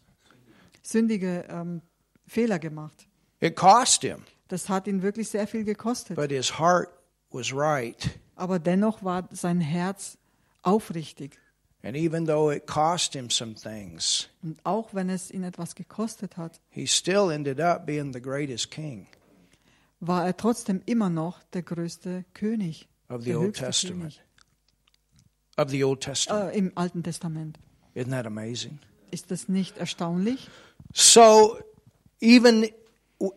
[0.89, 1.83] Sündige ähm,
[2.27, 3.07] Fehler gemacht.
[3.41, 6.17] It cost him, Das hat ihn wirklich sehr viel gekostet.
[6.17, 6.89] but his heart
[7.31, 8.19] was right.
[8.37, 10.17] Aber dennoch war sein Herz
[10.63, 11.39] aufrichtig.
[11.83, 16.37] And even though it cost him some things, Und auch wenn es ihn etwas gekostet
[16.37, 19.07] hat, he still ended up being the greatest king
[20.01, 22.89] war er trotzdem immer noch der größte König.
[23.09, 24.15] of the Old Testament.
[24.15, 24.23] König.
[25.57, 26.55] Of the Old Testament.
[26.55, 27.59] Äh, Im Alten Testament.
[27.95, 28.79] Isn't that amazing?
[29.11, 30.49] Ist das nicht erstaunlich?
[30.93, 31.59] So,
[32.21, 32.69] even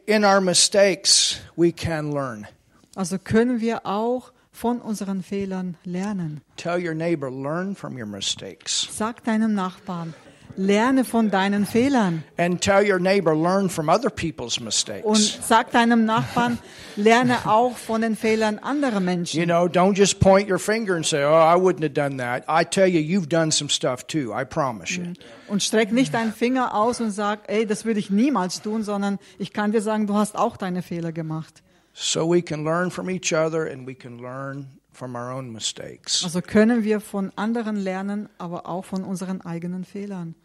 [0.07, 2.47] in our mistakes, we can learn.
[2.95, 6.41] Also können wir auch von unseren Fehlern lernen.
[6.57, 8.87] Tell your neighbor, learn from your mistakes.
[8.91, 10.13] Sag deinem Nachbarn,
[10.55, 12.23] lerne von deinen Fehlern.
[12.37, 15.39] And tell your neighbor, learn from other people's Und mistakes.
[15.47, 16.57] sag deinem Nachbarn,
[16.95, 19.43] lerne auch von den Fehlern anderer You Menschen.
[19.45, 22.43] know, don't just point your finger and say, oh, I wouldn't have done that.
[22.47, 24.33] I tell you, you've done some stuff too.
[24.33, 25.13] I promise you.
[25.47, 29.19] Und streck nicht deinen Finger aus und sag, ey, das würde ich niemals tun, sondern
[29.37, 31.61] ich kann dir sagen, du hast auch deine Fehler gemacht.
[31.93, 36.23] So we can learn from each other and we can learn from our own mistakes.
[36.23, 40.35] Also können wir von anderen lernen, aber auch von unseren eigenen Fehlern.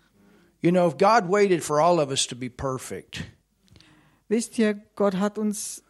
[0.66, 3.22] You know, if God waited for all of us to be perfect,
[4.28, 5.84] Wisst ihr, Gott hat uns,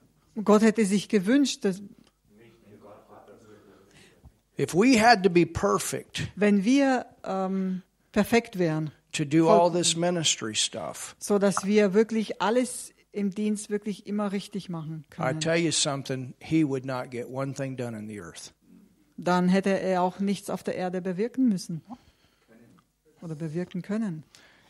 [0.45, 1.81] Gott hätte sich gewünscht, dass,
[4.59, 7.81] if we had to be perfect wenn wir ähm,
[8.13, 13.71] perfekt wären, to do all this ministry stuff, so dass wir wirklich alles im Dienst
[13.71, 17.79] wirklich immer richtig machen I können, tell you something, He would not get one thing
[17.79, 18.53] done in the earth.
[19.17, 21.81] dann hätte er auch nichts auf der Erde bewirken müssen
[23.23, 24.23] oder bewirken können.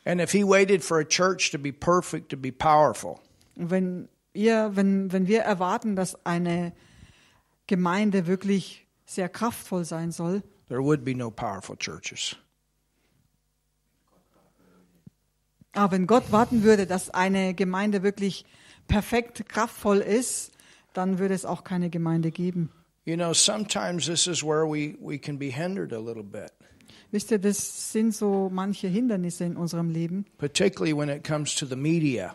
[0.06, 3.20] And if He waited for a church to be perfect, to be powerful,
[3.56, 6.72] wenn ihr, wenn, wenn wir erwarten, dass eine
[7.66, 12.36] Gemeinde wirklich sehr kraftvoll sein soll, there would be no powerful churches.
[15.76, 18.44] aber wenn Gott warten würde, dass eine Gemeinde wirklich
[18.88, 20.52] perfekt kraftvoll ist,
[20.94, 22.70] dann würde es auch keine Gemeinde geben.
[23.04, 26.50] You know, sometimes this is where we, we can be hindered a little bit,
[27.12, 31.66] Wisst ihr, das sind so manche Hindernisse in unserem Leben, particularly when it comes to
[31.66, 32.34] the media.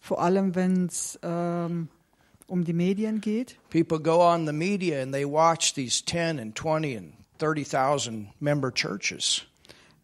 [0.00, 1.88] vor allem wenn es ähm,
[2.46, 3.56] um die Medien geht.
[3.70, 8.72] People go on the media and they watch these 10 and 20 and 30,000 member
[8.72, 9.42] churches.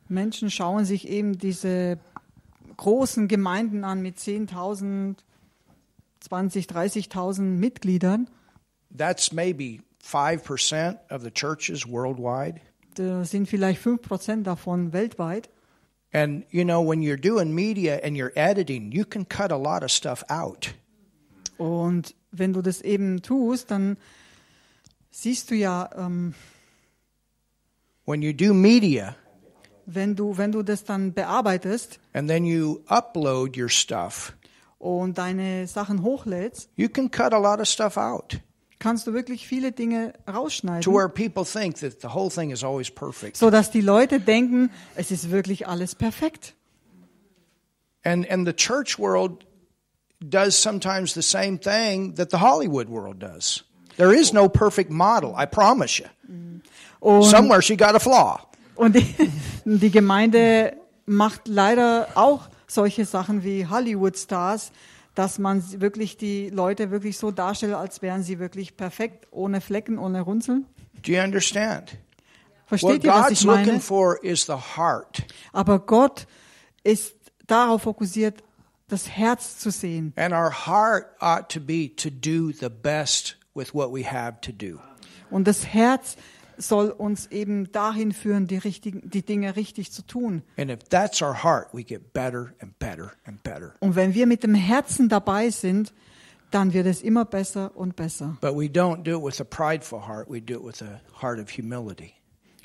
[0.08, 1.98] Menschen schauen sich eben diese
[2.76, 5.16] großen Gemeinden an mit 10.000,
[6.20, 8.28] 20, 30.000 Mitgliedern.
[8.94, 12.60] That's maybe 5% of the churches worldwide.
[12.94, 15.48] Da sind vielleicht 5% davon weltweit.
[16.12, 19.82] And you know, when you're doing media and you're editing, you can cut a lot
[19.82, 20.74] of stuff out.
[21.56, 23.96] Und wenn du das eben tust, dann
[25.10, 26.34] siehst du ja, ähm,
[28.04, 29.14] When you do media
[29.86, 34.36] wenn du, wenn du das dann bearbeitest and then you upload your stuff,
[34.78, 38.40] und deine Sachen hochlädst, you can cut a lot of stuff out
[38.82, 42.64] kannst du wirklich viele Dinge to rausschneiden, where people think that the whole thing is
[42.64, 43.36] always perfect.
[43.36, 46.54] so dass die Leute denken, es ist wirklich alles perfekt.
[48.04, 49.46] And and the church world
[50.20, 53.64] does sometimes the same thing that the Hollywood world does.
[53.96, 56.08] There is no perfect model, I promise you.
[56.98, 58.40] Und, Somewhere she got a flaw.
[58.74, 59.14] und die,
[59.64, 64.72] die Gemeinde macht leider auch solche Sachen wie Hollywood-Stars,
[65.14, 69.98] dass man wirklich die Leute wirklich so darstellt, als wären sie wirklich perfekt, ohne Flecken,
[69.98, 70.66] ohne Runzeln.
[71.02, 71.98] Do you understand?
[72.68, 73.64] What Versteht ihr, was God's ich meine?
[73.64, 75.24] looking for is the heart.
[75.52, 76.26] Aber Gott
[76.82, 77.14] ist
[77.46, 78.42] darauf fokussiert,
[78.88, 80.12] das Herz zu sehen.
[80.16, 84.52] And our heart ought to be to do the best with what we have to
[84.52, 84.78] do.
[85.30, 86.16] Und das Herz
[86.62, 90.42] soll uns eben dahin führen, die, richtigen, die Dinge richtig zu tun.
[90.56, 93.74] And if that's our heart, we get better and better and better.
[93.80, 95.92] Und wenn wir mit dem Herzen dabei sind,
[96.50, 98.36] dann wird es immer besser und besser.
[98.40, 101.38] But we don't do it with a prideful heart, we do it with a heart
[101.40, 102.14] of humility.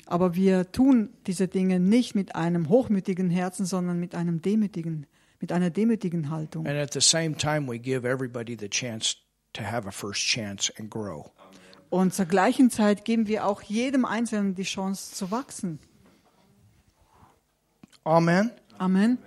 [0.06, 5.06] Aber wir tun diese Dinge nicht mit einem hochmütigen Herzen, sondern mit einem demütigen,
[5.40, 6.66] mit einer demütigen Haltung.
[6.66, 9.16] And at the same time, we give everybody the chance
[9.52, 11.30] to have a first chance and grow.
[11.90, 15.78] Und zur gleichen Zeit geben wir auch jedem Einzelnen die Chance zu wachsen.
[18.04, 18.50] Amen.
[18.78, 19.18] Amen.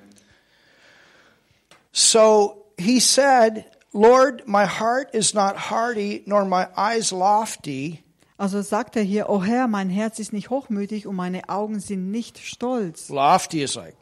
[1.91, 8.03] So he said, Lord, my heart is not hardy, nor my eyes lofty.
[8.37, 12.09] Also sagt er hier, O Herr, mein Herz ist nicht hochmütig und meine Augen sind
[12.09, 13.09] nicht stolz.
[13.09, 13.95] Lofty is like,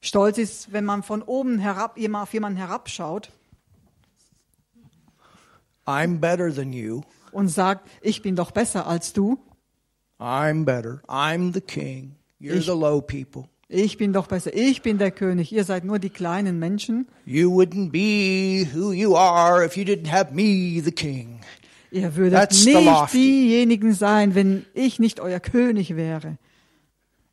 [0.00, 3.30] Stolz ist, wenn man von oben herab auf jemanden herabschaut
[5.86, 7.02] I'm better than you.
[7.32, 9.38] und sagt, ich bin doch besser als du.
[10.20, 11.02] I'm better.
[11.08, 12.14] I'm the king.
[12.40, 13.44] You're Ich- the low people.
[13.68, 14.54] Ich bin doch besser.
[14.54, 15.50] Ich bin der König.
[15.50, 17.08] Ihr seid nur die kleinen Menschen.
[17.24, 21.40] You wouldn't be who you are if you didn't have me, the king.
[21.90, 26.36] Ihr würdet That's nicht diejenigen sein, wenn ich nicht euer König wäre.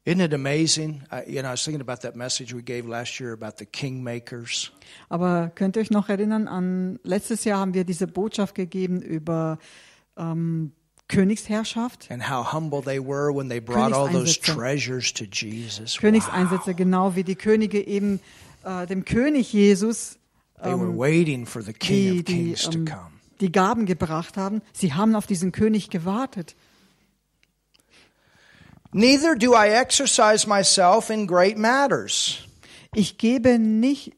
[0.03, 1.03] Isn't it amazing?
[1.11, 3.67] I, you know, I was thinking about that message we gave last year about the
[3.67, 4.71] kingmakers.
[5.09, 9.59] Aber könnt ihr euch noch erinnern an letztes Jahr haben wir diese Botschaft gegeben über
[10.17, 10.71] ähm,
[11.07, 15.97] Königsherrschaft, and how humble they were when they brought all those treasures to Jesus.
[15.99, 18.19] Königseinsätze, genau wie die Könige eben
[18.63, 20.17] äh, dem König Jesus
[20.63, 23.11] They were waiting for the King die, of die, Kings to ähm, come.
[23.39, 24.61] die Gaben gebracht haben.
[24.73, 26.55] Sie haben auf diesen König gewartet.
[28.93, 32.39] Neither do I exercise myself in great matters.
[32.93, 34.13] Ich gebe nicht,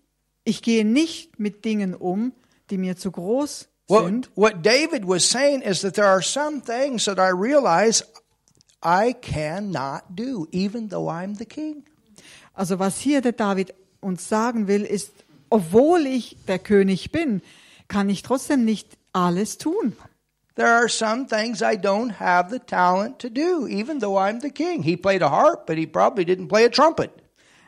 [0.46, 2.34] ich gehe nicht mit Dingen um,
[2.70, 4.32] die mir zu groß What, sind.
[4.36, 8.04] what David was saying is that there are some things that I realize
[8.82, 11.84] I cannot do, even though I'm the king.
[12.54, 15.12] Also was hier der David uns sagen will, ist,
[15.50, 17.42] obwohl ich der König bin,
[17.88, 19.96] kann ich trotzdem nicht alles tun.
[20.56, 24.52] There are some things I don't have the talent to do, even though I'm the
[24.52, 24.84] king.
[24.84, 27.10] He played a harp, but he probably didn't play a trumpet.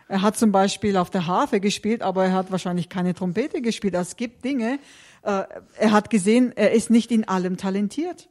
[0.08, 3.96] Er hat zum Beispiel auf der Harfe gespielt, aber er hat wahrscheinlich keine Trompete gespielt.
[3.96, 4.78] Es gibt Dinge,
[5.24, 5.46] äh,
[5.78, 8.30] er hat gesehen, er ist nicht in allem talentiert.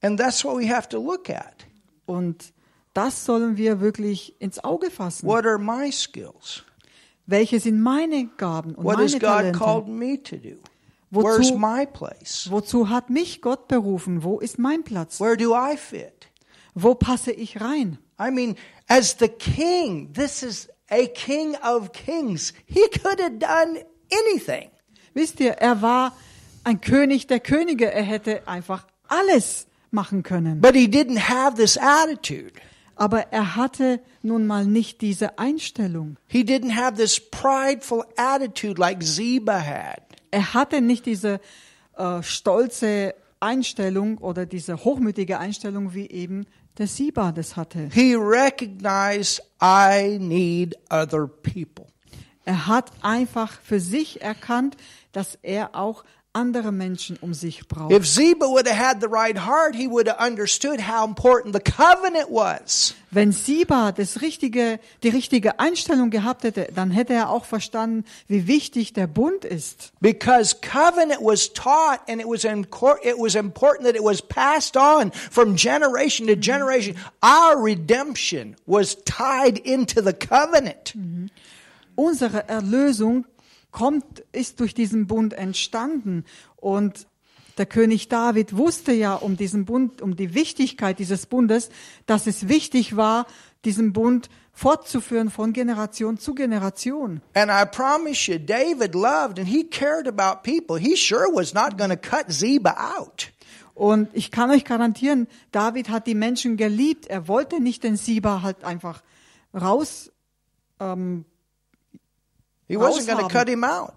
[0.00, 1.66] And that's what we have to look at.
[2.06, 2.54] Und
[2.94, 5.26] das sollen wir wirklich ins Auge fassen.
[5.26, 6.62] What are my skills?
[7.26, 9.90] Welche sind meine Gaben und What has meine God called Talente?
[9.90, 10.56] me to do?
[11.14, 12.48] Wozu- Where's my place?
[12.50, 14.22] Wozu hat mich Gott berufen?
[14.22, 15.20] Wo ist mein Platz?
[15.20, 16.28] Where do I fit?
[16.74, 17.98] Wo passe ich rein?
[18.20, 18.56] I mean,
[18.88, 22.52] as the king, this is a king of kings.
[22.66, 24.70] He could have done anything.
[25.14, 26.12] Wisst ihr, er war
[26.64, 27.90] ein König der Könige.
[27.92, 30.60] Er hätte einfach alles machen können.
[30.60, 32.52] But he didn't have this attitude.
[32.96, 36.16] Aber er hatte nun mal nicht diese Einstellung.
[36.28, 40.02] He didn't have this prideful attitude like Ziba had.
[40.34, 41.40] Er hatte nicht diese
[41.96, 47.88] äh, stolze Einstellung oder diese hochmütige Einstellung, wie eben der Siba das hatte.
[47.92, 51.86] He recognized I need other people.
[52.44, 54.76] Er hat einfach für sich erkannt,
[55.12, 56.02] dass er auch
[56.34, 57.92] andere Menschen um sich braucht.
[57.92, 61.60] If Ziba would have had the right heart, he would have understood how important the
[61.60, 62.94] covenant was.
[63.10, 68.48] Wenn Siba das richtige, die richtige Einstellung gehabt hätte, dann hätte er auch verstanden, wie
[68.48, 69.92] wichtig der Bund ist.
[70.00, 75.12] Because covenant was taught and it was, it was important that it was passed on
[75.12, 76.96] from generation to generation.
[77.22, 80.94] Our redemption was tied into the covenant.
[81.94, 83.24] Unsere Erlösung
[83.74, 86.24] kommt, ist durch diesen Bund entstanden
[86.56, 87.08] und
[87.58, 91.70] der König David wusste ja um diesen Bund, um die Wichtigkeit dieses Bundes,
[92.06, 93.26] dass es wichtig war,
[93.64, 97.20] diesen Bund fortzuführen von Generation zu Generation.
[97.34, 100.78] And I promise you, David loved and he cared about people.
[100.78, 103.32] He sure was not going to cut Ziba out.
[103.74, 107.08] Und ich kann euch garantieren, David hat die Menschen geliebt.
[107.08, 109.02] Er wollte nicht den Siba halt einfach
[109.52, 110.12] raus.
[110.78, 111.24] Ähm,
[112.68, 113.94] He wasn't going to cut him out.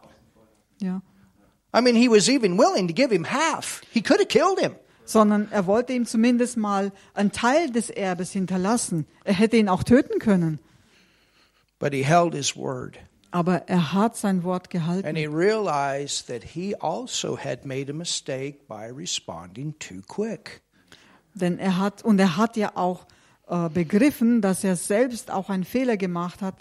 [0.81, 1.01] ja.
[1.73, 3.81] I mean, he was even willing to give him half.
[3.91, 4.75] He could have killed him.
[5.05, 9.05] sondern er wollte ihm zumindest mal einen Teil des Erbes hinterlassen.
[9.23, 10.59] Er hätte ihn auch töten können,
[11.79, 12.97] But he held his word.
[13.31, 15.15] aber er hat sein Wort And gehalten.
[15.15, 20.61] he realized that he also had made a mistake by responding too quick.
[21.35, 23.05] Denn er hat und er hat ja auch
[23.47, 26.55] äh, begriffen, dass er selbst auch einen Fehler gemacht hat,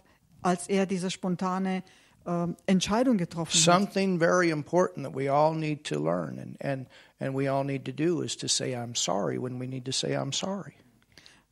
[0.46, 1.82] als er diese spontane
[2.24, 3.61] äh, Entscheidung getroffen hat.
[3.61, 6.87] Something very important that we all need to learn and, and,
[7.18, 9.92] and we all need to do is to say, I'm sorry when we need to
[9.92, 10.74] say, I'm sorry.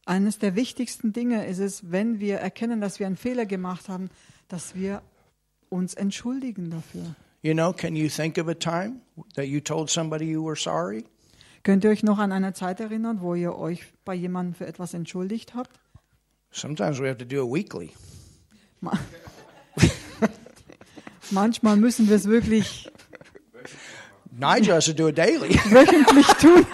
[0.07, 4.11] Eines der wichtigsten Dinge ist es, wenn wir erkennen, dass wir einen Fehler gemacht haben,
[4.49, 5.03] dass wir
[5.71, 7.17] uns entschuldigen dafür.
[7.43, 9.01] You know, can you think of a time
[9.35, 11.05] that you told somebody you were sorry?
[11.63, 14.95] Könnt ihr euch noch an eine Zeit erinnern, wo ihr euch bei jemandem für etwas
[14.95, 15.81] entschuldigt habt?
[16.53, 17.91] Sometimes we have to do it weekly.
[18.85, 18.99] Ma-
[21.31, 22.91] Manchmal müssen wir es wirklich
[24.37, 25.55] Nigel has to do it daily.
[25.71, 26.67] wöchentlich tun.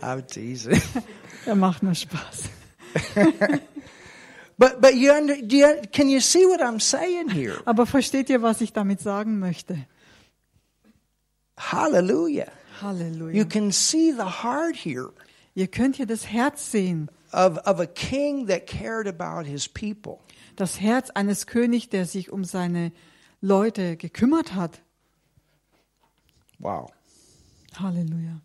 [0.00, 0.80] I'm teasing.
[1.46, 2.44] Er macht nur Spaß.
[4.58, 7.62] But but you under, do you, can you see what I'm saying here?
[7.64, 9.86] Aber versteht ihr, was ich damit sagen möchte?
[11.58, 12.44] Hallelujah.
[12.82, 13.44] You Halleluja.
[13.44, 15.12] can see the heart here
[15.54, 17.10] Ihr könnt hier das Herz sehen.
[17.32, 20.20] Of, of a king that cared about his people.
[20.56, 22.92] Das Herz eines Königs, der sich um seine
[23.40, 24.80] Leute gekümmert hat.
[26.58, 26.90] Wow.
[27.78, 28.40] Halleluja.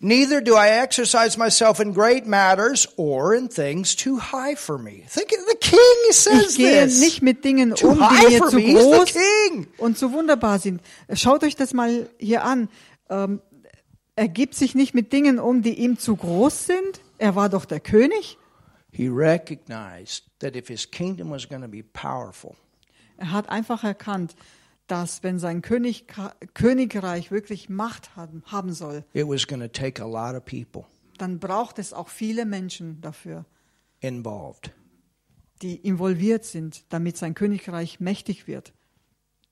[0.00, 5.04] Neither do I exercise myself in great matters or in things too high for me.
[5.08, 7.00] Think of the king says Ich gehe this.
[7.00, 9.66] nicht mit Dingen Too um, high die mir for zu groß king.
[9.78, 10.82] und zu wunderbar sind.
[11.14, 12.68] Schaut euch das mal hier an.
[13.08, 13.40] Ähm,
[14.16, 17.00] er gibt sich nicht mit Dingen um, die ihm zu groß sind.
[17.18, 18.38] Er war doch der König.
[18.92, 22.54] He recognized that if his kingdom was going to be powerful,
[23.16, 24.34] Er hat einfach erkannt,
[24.86, 26.06] dass wenn sein König,
[26.54, 30.84] Königreich wirklich Macht haben, haben soll, it was going to take a lot of people
[31.18, 33.46] dann braucht es auch viele Menschen dafür,
[34.00, 34.72] involved.
[35.62, 38.72] die involviert sind, damit sein Königreich mächtig wird.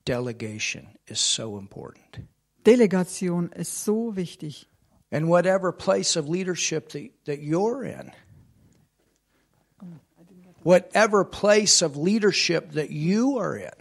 [0.09, 2.21] delegation is so important.
[2.65, 4.67] Delegation ist so wichtig.
[5.11, 8.13] And whatever place of leadership that, that you're in,
[10.63, 13.73] whatever place of leadership that you are in,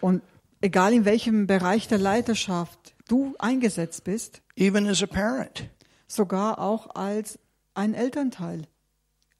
[0.00, 0.22] Und
[0.60, 5.68] egal in welchem Bereich der Leiterschaft du eingesetzt bist, even as a parent,
[6.06, 7.38] sogar auch als
[7.74, 8.66] ein Elternteil.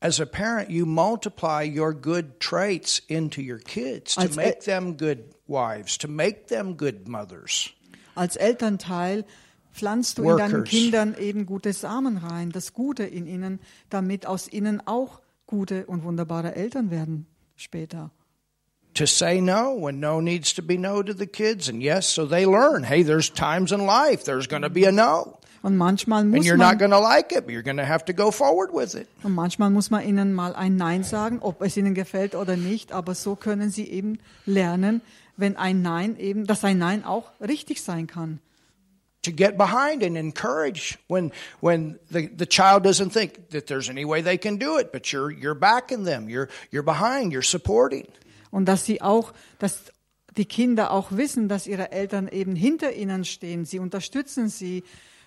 [0.01, 5.33] as a parent, you multiply your good traits into your kids to make them good
[5.47, 7.73] wives, to make them good mothers.
[8.15, 9.25] Als Elternteil
[9.73, 10.65] pflanzt du in deinen.
[10.65, 13.59] Kindern eben gute Samen rein, das Gute in ihnen,
[13.91, 18.11] damit aus ihnen auch gute und wunderbare Eltern werden später.
[18.95, 22.27] To say no when no needs to be no to the kids, and yes, so
[22.27, 22.85] they learn.
[22.85, 26.45] Hey, there's times in life there's going to be a no, Und manchmal and muss
[26.45, 28.71] you're not man, going to like it, but you're going to have to go forward
[28.75, 29.07] with it.
[29.23, 32.93] und manchmal muss man ihnen mal ein Nein sagen, ob es ihnen gefällt oder nicht,
[32.93, 35.01] aber so können sie eben lernen,
[35.37, 38.41] wenn ein Nein eben, dass ein Nein auch richtig sein kann.
[39.23, 41.31] To get behind and encourage when
[41.61, 45.13] when the, the child doesn't think that there's any way they can do it, but
[45.13, 48.09] you're you're backing them, you're you're behind, you're supporting.
[48.51, 49.93] Und dass sie auch, dass
[50.37, 54.83] die Kinder auch wissen, dass ihre Eltern eben hinter ihnen stehen, sie unterstützen sie,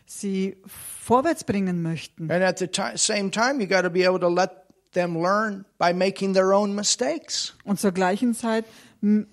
[0.05, 2.29] sie vorwärts bringen möchten.
[2.29, 5.93] And at the same time, you got to be able to let them learn by
[5.93, 7.53] making their own mistakes.
[7.63, 8.65] Und zur gleichen Zeit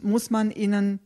[0.01, 1.01] muss man ihnen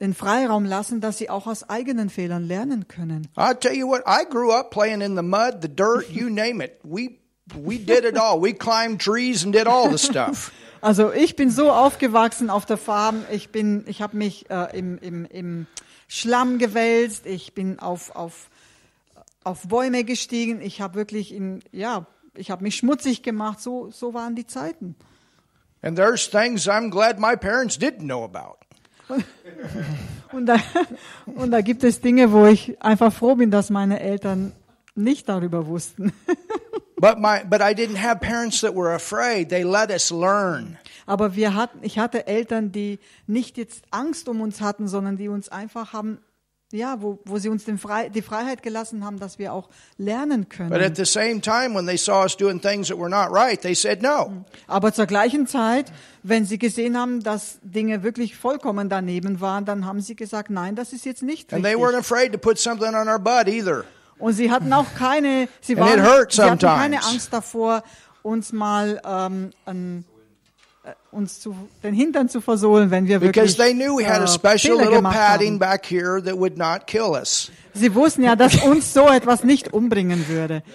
[0.00, 3.28] den Freiraum lassen, dass sie auch aus eigenen Fehlern lernen können.
[3.36, 6.62] I'll tell you what, I grew up playing in the mud, the dirt, you name
[6.62, 6.78] it.
[6.82, 7.18] We
[7.54, 8.40] we did it all.
[8.40, 10.52] We climbed trees and did all the stuff.
[10.84, 13.24] Also ich bin so aufgewachsen auf der Farm.
[13.32, 15.66] Ich bin, ich habe mich äh, im, im, im
[16.08, 17.24] Schlamm gewälzt.
[17.24, 18.50] Ich bin auf auf
[19.44, 20.60] auf Bäume gestiegen.
[20.60, 23.60] Ich habe wirklich in ja, ich habe mich schmutzig gemacht.
[23.60, 24.94] So so waren die Zeiten.
[25.84, 28.56] And there's things I'm glad my parents didn't know about.
[30.32, 30.56] Und da,
[31.26, 34.52] und da gibt es Dinge, wo ich einfach froh bin, dass meine Eltern
[34.96, 36.12] nicht darüber wussten.
[36.96, 39.50] But my but I didn't have parents that were afraid.
[39.50, 40.78] They let us learn.
[41.06, 45.28] Aber wir hatten, ich hatte Eltern, die nicht jetzt Angst um uns hatten, sondern die
[45.28, 46.18] uns einfach haben,
[46.74, 50.48] ja, wo, wo sie uns den Frei, die Freiheit gelassen haben, dass wir auch lernen
[50.48, 50.94] können.
[50.94, 54.02] the same time, when they saw us doing things that were not right, they said
[54.02, 54.44] no.
[54.66, 59.86] Aber zur gleichen Zeit, wenn sie gesehen haben, dass Dinge wirklich vollkommen daneben waren, dann
[59.86, 62.12] haben sie gesagt, nein, das ist jetzt nicht And they weren't richtig.
[62.12, 63.84] afraid to put something on our butt either.
[64.18, 67.04] Und sie hatten auch keine, sie, waren, sie hatten keine.
[67.04, 67.82] Angst davor,
[68.22, 70.13] uns mal ähm, äh,
[71.14, 74.24] uns zu, den Hintern zu versohlen, wenn wir Because wirklich they knew we had a
[74.24, 75.58] äh, special Fehler little gemacht padding haben.
[75.58, 77.50] back here that would not kill us.
[77.72, 80.62] Sie wussten ja, dass uns so etwas nicht umbringen würde.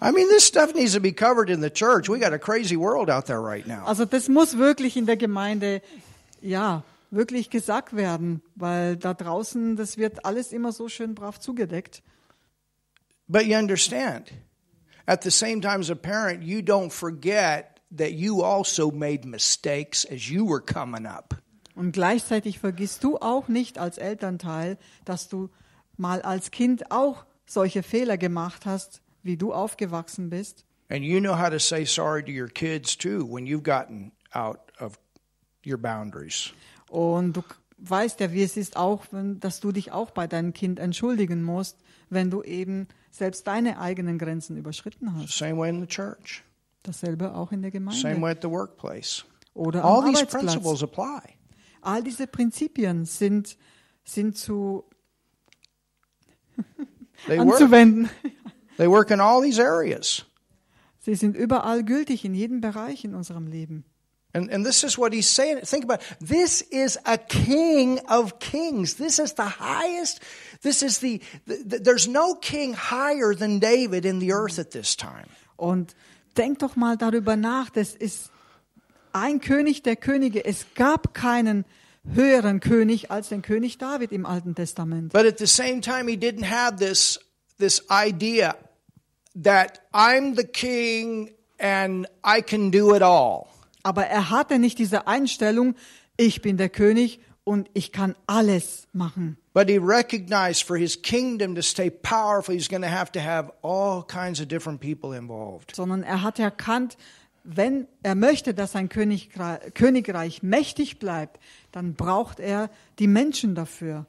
[0.00, 2.08] I mean, this stuff needs to be covered in the church.
[2.08, 3.84] We got a crazy world out there right now.
[3.84, 5.82] Also das muss wirklich in der Gemeinde,
[6.40, 12.02] ja, wirklich gesagt werden, weil da draußen, das wird alles immer so schön brav zugedeckt.
[13.26, 14.32] But you understand,
[15.08, 20.04] at the same time, as a parent, you don't forget that you also made mistakes
[20.04, 21.34] as you were coming up.
[21.74, 25.48] Und gleichzeitig vergisst du auch nicht als Elternteil, dass du
[25.96, 30.64] mal als Kind auch solche Fehler gemacht hast, wie du aufgewachsen bist.
[30.90, 34.58] And you know how to say sorry to your kids too when you've gotten out
[34.80, 34.98] of
[35.64, 36.52] your boundaries.
[36.90, 37.44] Und du
[37.78, 41.42] weißt ja, wie es ist auch, wenn, dass du dich auch bei deinem Kind entschuldigen
[41.42, 41.78] musst,
[42.10, 45.36] wenn du eben selbst deine eigenen Grenzen überschritten hast.
[45.36, 46.42] Same way in the church,
[46.82, 49.24] Dasselbe auch in der same Gemeinde way at the workplace.
[49.54, 50.44] oder All am these Arbeitsplatz.
[50.44, 51.20] principles apply.
[51.80, 53.56] All diese Prinzipien sind,
[54.04, 54.84] sind zu
[57.26, 57.54] They work.
[57.60, 58.10] anzuwenden.
[58.76, 60.24] They work in all these areas.
[61.00, 63.84] Sie sind überall gültig in jedem Bereich in unserem Leben.
[64.38, 65.60] And, and this is what he's saying.
[65.66, 66.16] Think about it.
[66.20, 68.94] This is a king of kings.
[68.94, 70.20] This is the highest.
[70.62, 74.70] This is the, the, the- there's no king higher than David in the earth at
[74.70, 75.26] this time.
[75.56, 75.94] Und
[76.36, 78.30] denk doch mal darüber nach, das ist
[79.12, 80.44] ein König der Könige.
[80.44, 81.64] Es gab keinen
[82.14, 85.12] höheren König als den König David im Alten Testament.
[85.12, 87.18] But at the same time, he didn't have this,
[87.58, 88.54] this idea
[89.34, 93.48] that I'm the king and I can do it all.
[93.88, 95.74] Aber er hatte nicht diese Einstellung,
[96.18, 99.38] ich bin der König und ich kann alles machen.
[99.54, 103.50] But he recognized for his kingdom to stay powerful, he's going to have to have
[103.62, 105.74] all kinds of different people involved.
[105.74, 106.98] Sondern er hat erkannt,
[107.44, 111.40] wenn er möchte, dass sein Königreich, Königreich mächtig bleibt,
[111.72, 112.68] dann braucht er
[112.98, 114.04] die Menschen dafür,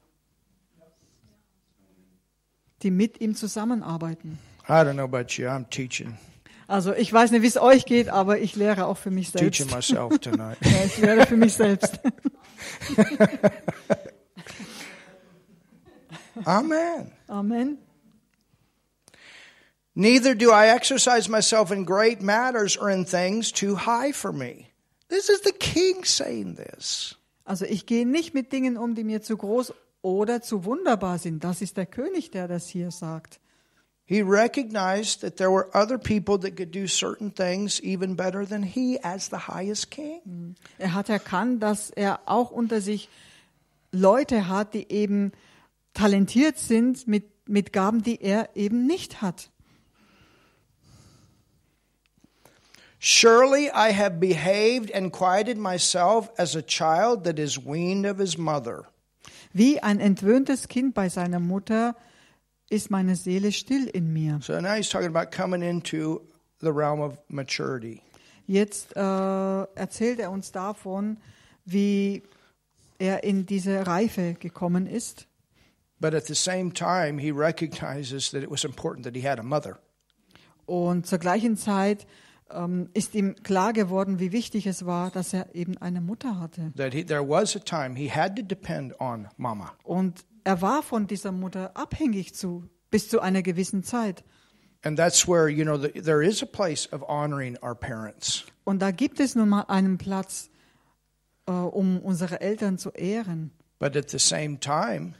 [2.83, 4.39] die mit ihm zusammenarbeiten.
[4.67, 6.17] I don't know about you, I'm teaching.
[6.69, 9.57] Also ich weiß nicht, wie es euch geht, aber ich lehre auch für mich selbst.
[9.57, 10.57] Teaching myself tonight.
[10.61, 11.99] Ja, ich lehre für mich selbst.
[16.45, 17.11] Amen.
[17.27, 17.79] Amen.
[19.95, 24.67] Neither do I exercise myself in great matters or in things too high for me.
[25.07, 27.17] This is the king saying this.
[27.45, 31.43] Also ich gehe nicht mit Dingen um, die mir zu groß oder zu wunderbar sind.
[31.43, 33.39] Das ist der König, der das hier sagt.
[34.09, 38.63] He recognized that there were other people that could do certain things even better than
[38.63, 40.55] he as the highest king.
[40.79, 43.07] Er hat erkannt, dass er auch unter sich
[43.91, 45.31] Leute hat, die eben
[45.93, 49.51] talentiert sind mit, mit Gaben, die er eben nicht hat.
[52.99, 58.39] Surely I have behaved and quieted myself as a child that is weaned of his
[58.39, 58.85] mother.
[59.53, 61.95] Wie ein entwöhntes Kind bei seiner Mutter
[62.69, 64.39] ist meine Seele still in mir.
[64.41, 66.21] So now he's talking about coming into
[66.61, 68.01] the realm of maturity.
[68.47, 71.17] Jetzt äh, erzählt er uns davon,
[71.65, 72.23] wie
[72.97, 75.27] er in diese Reife gekommen ist.
[75.99, 79.43] But at the same time, he recognizes that it was important that he had a
[79.43, 79.79] mother.
[80.65, 82.07] Und zur gleichen Zeit
[82.51, 86.71] ähm, ist ihm klar geworden, wie wichtig es war, dass er eben eine Mutter hatte.
[86.77, 89.73] That he, there was a time he had to depend on mama.
[89.83, 94.23] Und er war von dieser Mutter abhängig zu, bis zu einer gewissen Zeit.
[94.81, 98.45] And that's where, you know, the, there is a place of honoring our parents.
[98.63, 100.49] Und da gibt es nun mal einen Platz,
[101.45, 103.51] äh, um unsere Eltern zu ehren.
[103.77, 105.13] But at the same time,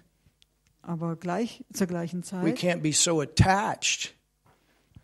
[0.81, 4.15] Aber gleich zur gleichen we Zeit can't be so attached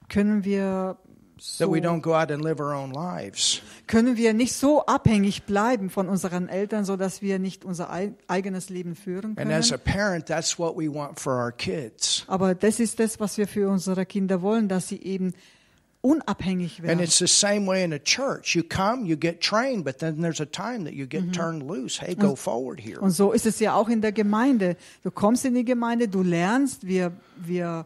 [0.10, 0.98] können wir
[1.38, 3.62] so, we don't go out and live our own lives.
[3.88, 8.14] können wir nicht so abhängig bleiben von unseren Eltern, so dass wir nicht unser ei-
[8.28, 9.96] eigenes Leben führen And as a können.
[9.96, 12.24] parent, that's what we want for our kids.
[12.28, 15.34] Aber das ist das, was wir für unsere Kinder wollen, dass sie eben
[16.02, 17.00] unabhängig And werden.
[17.04, 18.56] it's the same way in a church.
[18.56, 22.00] You come, you get trained, but then there's a time that you get turned loose.
[22.00, 23.00] Hey, go forward here.
[23.02, 24.78] Und so ist es ja auch in der Gemeinde.
[25.04, 27.86] Du kommst in die Gemeinde, du lernst, wir, wir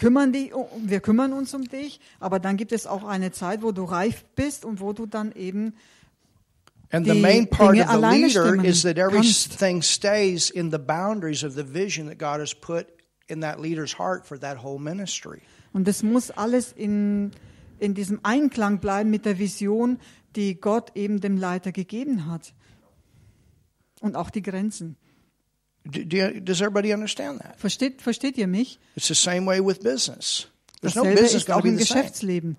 [0.00, 0.50] kümmern die,
[0.82, 4.24] wir kümmern uns um dich, aber dann gibt es auch eine Zeit, wo du reif
[4.34, 5.74] bist und wo du dann eben
[6.92, 11.44] And the main part Dinge of the leader is that everything stays in the boundaries
[11.44, 12.86] of the vision that God has put
[13.28, 15.42] in that leader's heart for that whole ministry.
[15.72, 17.30] Und es muss alles in,
[17.78, 19.98] in diesem Einklang bleiben mit der Vision,
[20.34, 22.54] die Gott eben dem Leiter gegeben hat.
[24.00, 24.96] Und auch die Grenzen.
[25.84, 27.58] Do, do you, does everybody understand that?
[27.58, 28.78] Versteht, versteht ihr mich?
[28.96, 30.46] It's the same way with business.
[30.80, 31.78] There's no Dasselbe business ist going auch to be im.
[31.78, 32.56] Geschäftsleben.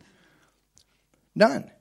[1.36, 1.72] None.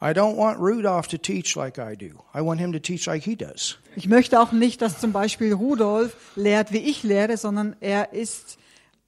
[0.00, 2.22] I don't want Rudolph to teach like I do.
[2.32, 3.78] I want him to teach like he does.
[3.96, 8.58] Ich möchte auch nicht, dass zum Beispiel Rudolf lehrt, wie ich lehre, sondern er ist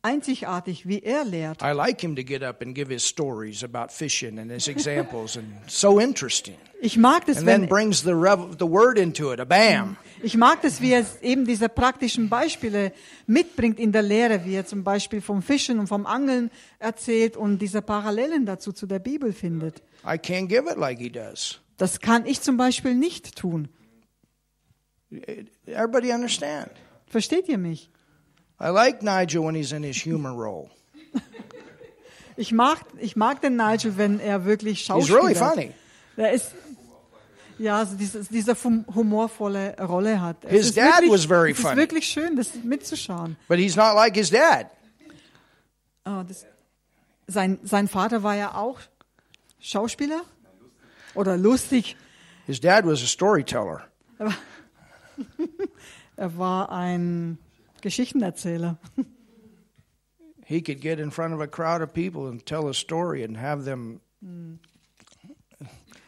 [0.03, 1.63] einzigartig, wie er lehrt.
[1.63, 5.37] I like him to get up and give his stories about fishing and his examples
[5.37, 6.57] and so interesting.
[6.83, 8.15] Ich mag das, And then wenn, brings the
[8.59, 9.97] the word into it, a bam.
[10.23, 12.93] ich mag das, wie er eben diese praktischen Beispiele
[13.27, 17.59] mitbringt in der Lehre, wie er zum Beispiel vom Fischen und vom Angeln erzählt und
[17.59, 19.83] diese Parallelen dazu zu der Bibel findet.
[20.05, 21.61] I can't give it like he does.
[21.77, 23.69] Das kann ich zum Beispiel nicht tun.
[25.67, 26.71] Everybody understand?
[27.07, 27.91] Versteht ihr mich?
[28.61, 30.71] I like Nigel when he's in his humor role.
[32.37, 35.75] Ich mag, ich mag den Nigel, wenn er wirklich He's Schauspieler really funny.
[36.17, 36.55] Er ist,
[37.59, 40.45] ja, also diese fum- humorvolle Rolle hat.
[40.45, 41.77] Es His ist dad wirklich, was very es ist funny.
[41.77, 43.37] wirklich schön, das mitzuschauen.
[43.47, 44.69] But he's not like his dad.
[46.07, 46.47] Oh, das,
[47.27, 48.81] sein, sein Vater war ja auch
[49.59, 50.23] Schauspieler
[51.15, 51.95] oder lustig.
[52.47, 53.83] His dad was a storyteller.
[56.17, 57.37] Er war ein
[57.81, 58.79] Geschichtenerzähler.
[60.45, 63.37] He could get in front of a crowd of people and tell a story and
[63.37, 64.01] have them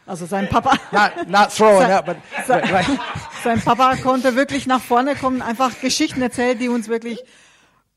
[0.06, 2.16] Also sein Papa, not not throwing up, but,
[2.48, 2.86] but like,
[3.44, 7.22] sein Papa konnte wirklich nach vorne kommen, einfach Geschichten erzählen, die uns wirklich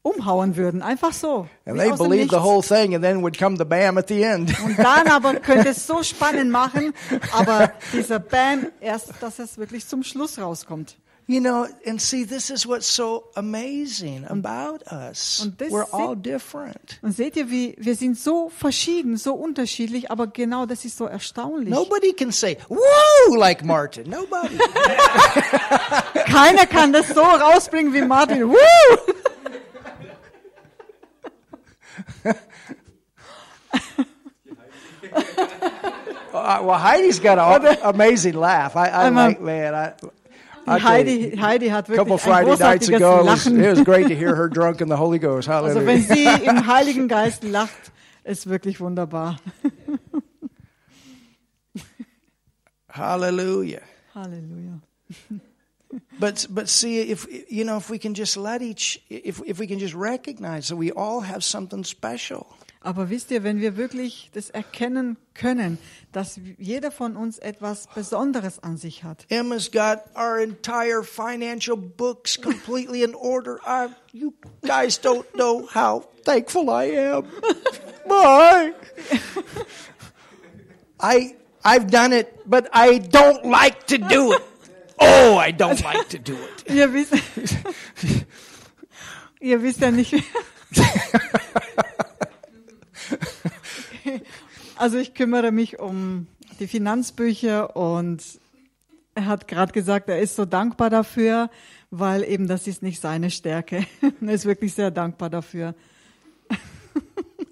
[0.04, 0.84] umhauen würden.
[0.84, 1.48] Einfach so.
[1.66, 2.48] and wie they aus dem believed the Nichts.
[2.48, 4.54] whole thing, and then would come the bam at the end.
[4.64, 6.94] Und dann aber könnte es so spannend machen,
[7.34, 10.98] aber dieser Bam, erst, dass es wirklich zum Schluss rauskommt.
[11.28, 15.50] You know, and see, this is what's so amazing about us.
[15.72, 17.00] We're all different.
[17.02, 21.06] Und seht ihr, wie wir sind so verschieden, so unterschiedlich, aber genau das ist so
[21.08, 21.70] erstaunlich.
[21.74, 24.08] Nobody can say "woo" like Martin.
[24.08, 24.56] Nobody.
[26.28, 28.48] Keiner kann das so rausbringen wie Martin.
[28.48, 28.56] Woo!
[36.34, 38.76] Well, Heidi's got an amazing laugh.
[38.76, 39.74] I, I like man.
[39.74, 39.94] I,
[40.68, 43.84] I Heidi, Heidi hat a couple wirklich ein Friday nights ago, it was, it was
[43.84, 45.48] great to hear her drunk in the Holy Ghost.
[45.48, 45.76] Hallelujah.
[45.76, 46.10] Also Hallelujah.
[46.10, 47.92] wenn sie im Heiligen Geist lacht,
[48.24, 49.40] ist wirklich wunderbar.
[52.90, 53.82] Hallelujah.
[54.16, 54.82] Halleluja.
[56.20, 59.68] But but see if you know if we can just let each if if we
[59.68, 62.48] can just recognize that we all have something special.
[62.86, 65.80] Aber wisst ihr, wenn wir wirklich das erkennen können,
[66.12, 69.26] dass jeder von uns etwas Besonderes an sich hat.
[69.30, 73.60] Emma's got our entire financial books completely in order.
[73.66, 77.24] I, you guys don't know how thankful I am.
[78.08, 78.74] Bye.
[81.00, 84.44] I I've done it, but I don't like to do it.
[85.00, 86.64] Oh, I don't like to do it.
[86.70, 87.14] Ihr wisst,
[89.40, 90.14] ihr wisst ja nicht.
[94.78, 96.28] Also ich kümmere mich um
[96.60, 98.22] die Finanzbücher und
[99.14, 101.50] er hat gerade gesagt, er ist so dankbar dafür,
[101.92, 103.86] weil eben das ist nicht seine Stärke.
[104.22, 105.76] Er ist wirklich sehr dankbar dafür.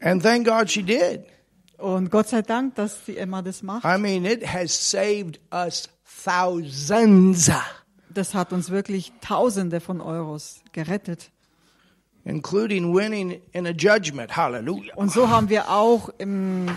[0.02, 1.22] And thank God she did.
[1.78, 3.86] Und Gott sei Dank, dass die Emma das macht.
[3.86, 5.88] I mean, it has saved us
[6.26, 7.50] thousands,
[8.10, 11.30] Das hat uns wirklich Tausende von Euros gerettet.
[12.26, 14.36] including winning in a judgment.
[14.38, 14.94] Hallelujah.
[14.96, 16.68] Und so haben wir auch im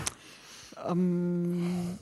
[0.89, 1.97] ähm,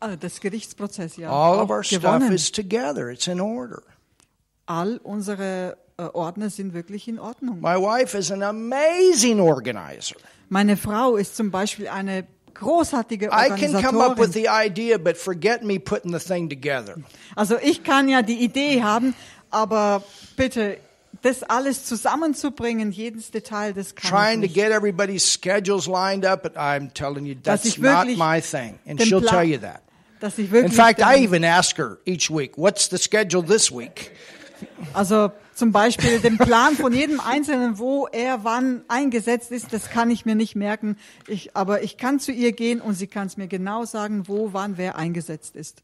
[0.00, 2.32] ah, das Gerichtsprozess ja All of our stuff gewonnen.
[2.32, 3.08] is together.
[3.10, 3.82] It's in order.
[4.66, 7.60] All unsere äh, Ordner sind wirklich in Ordnung.
[7.60, 10.16] My wife is an amazing organizer.
[10.48, 14.32] Meine Frau ist zum Beispiel eine großartige I can come up with Organisatorin.
[14.32, 16.96] the idea, but forget me putting the thing together.
[17.36, 19.14] Also ich kann ja die Idee haben,
[19.50, 20.02] aber
[20.36, 20.78] bitte
[21.22, 24.64] das alles zusammenzubringen, jedes Detail, das kann Trying to ich nicht.
[24.64, 28.78] get everybody's schedules lined up, but I'm telling you, that's ich not wirklich my thing.
[28.86, 29.82] And den she'll Plan- tell you that.
[30.20, 33.44] Dass ich In wirklich fact, I den- even ask her each week, what's the schedule
[33.44, 34.10] this week?
[34.92, 40.10] Also zum Beispiel den Plan von jedem Einzelnen, wo er wann eingesetzt ist, das kann
[40.10, 40.96] ich mir nicht merken.
[41.28, 44.52] Ich, aber ich kann zu ihr gehen und sie kann es mir genau sagen, wo,
[44.52, 45.82] wann, wer eingesetzt ist.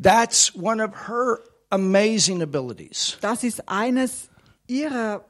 [0.00, 1.38] That's one of her
[1.70, 3.18] amazing abilities.
[3.20, 4.28] Das ist eines
[4.66, 5.24] ihrer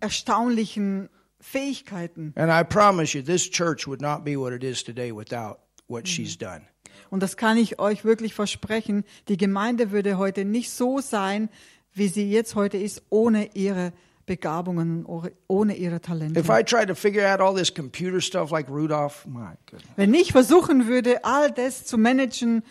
[0.00, 1.08] erstaunlichen
[1.40, 2.32] Fähigkeiten.
[2.36, 5.58] And I promise you, this church would not be what it is today without
[5.88, 6.62] what she's done.
[7.10, 9.04] Und das kann ich euch wirklich versprechen.
[9.28, 11.48] Die Gemeinde würde heute nicht so sein,
[11.92, 13.92] wie sie jetzt heute ist, ohne ihre
[14.26, 15.06] Begabungen,
[15.46, 16.40] ohne ihre Talente.
[16.40, 19.88] If I tried to figure out all this computer stuff like Rudolph, my goodness.
[19.94, 22.64] Wenn ich versuchen würde, all das zu managen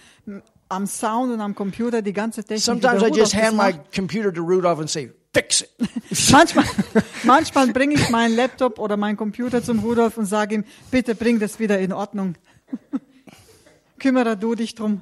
[0.67, 4.41] am Sound und am Computer, die ganze Technik, Sometimes I just hand my computer to
[4.41, 5.69] Rudolph and say, it.
[6.31, 6.65] manchmal,
[7.23, 11.39] manchmal bringe ich meinen Laptop oder meinen Computer zum Rudolf und sage ihm, bitte bring
[11.39, 12.35] das wieder in Ordnung.
[13.99, 15.01] Kümmere du dich drum.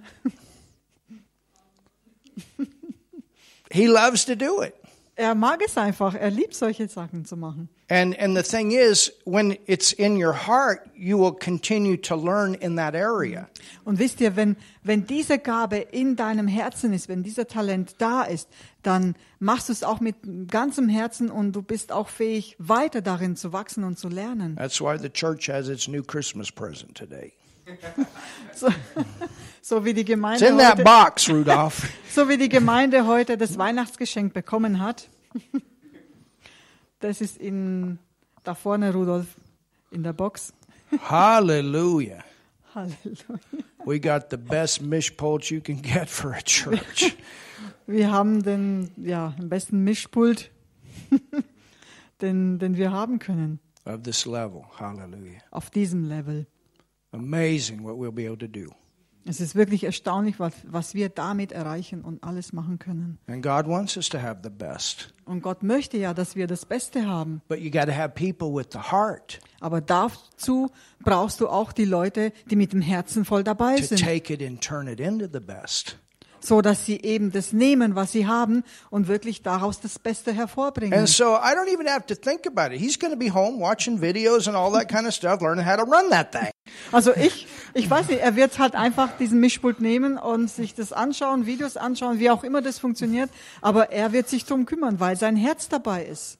[3.72, 4.74] He loves to do it.
[5.16, 7.70] Er mag es einfach, er liebt solche Sachen zu machen.
[7.94, 12.56] And and the thing is, when it's in your heart, you will continue to learn
[12.56, 13.48] in that area.
[13.86, 18.24] Und wisst ihr, wenn, wenn diese Gabe in deinem Herzen ist, wenn dieser Talent da
[18.24, 18.50] ist,
[18.82, 20.16] dann machst du es auch mit
[20.48, 24.56] ganzem Herzen und du bist auch fähig, weiter darin zu wachsen und zu lernen.
[24.56, 27.32] That's why the church has its new Christmas present today.
[28.56, 28.70] So,
[29.62, 31.90] so wie die It's Gemeinde in that heute, box, Rudolph.
[32.12, 35.10] so wie die Gemeinde heute das Weihnachtsgeschenk bekommen hat.
[37.04, 38.00] Das ist in
[38.46, 39.36] da vorne Rudolf
[39.92, 40.54] in der Box.
[41.10, 42.24] Hallelujah.
[42.74, 43.40] Halleluja.
[43.84, 47.18] We got the best mishpult you can get for a church.
[47.88, 50.50] Wir haben den ja den besten Mischpult,
[52.22, 54.64] den den wir haben können of this level.
[54.80, 55.42] Hallelujah.
[55.52, 56.48] auf diesem Level.
[57.12, 58.74] Amazing what we'll be able to do.
[59.26, 63.18] Es ist wirklich erstaunlich, was, was wir damit erreichen und alles machen können.
[63.28, 65.14] And God wants us to have the best.
[65.26, 67.42] Und Gott möchte ja, dass wir das Beste haben.
[67.48, 70.70] But you got to have people with the heart Aber dazu
[71.00, 74.42] brauchst du auch die Leute, die mit dem Herzen voll dabei to sind, take it
[74.42, 75.98] and turn it into the best.
[76.44, 80.98] So dass sie eben das nehmen, was sie haben und wirklich daraus das Beste hervorbringen.
[80.98, 82.82] And so I don't even have to think about it.
[82.82, 85.78] He's going to be home watching videos and all that kind of stuff, learning how
[85.78, 86.52] to run that thing.
[86.92, 90.92] Also ich, ich weiß nicht, er wird halt einfach diesen Mischpult nehmen und sich das
[90.92, 93.30] anschauen, Videos anschauen, wie auch immer das funktioniert.
[93.62, 96.38] Aber er wird sich drum kümmern, weil sein Herz dabei ist.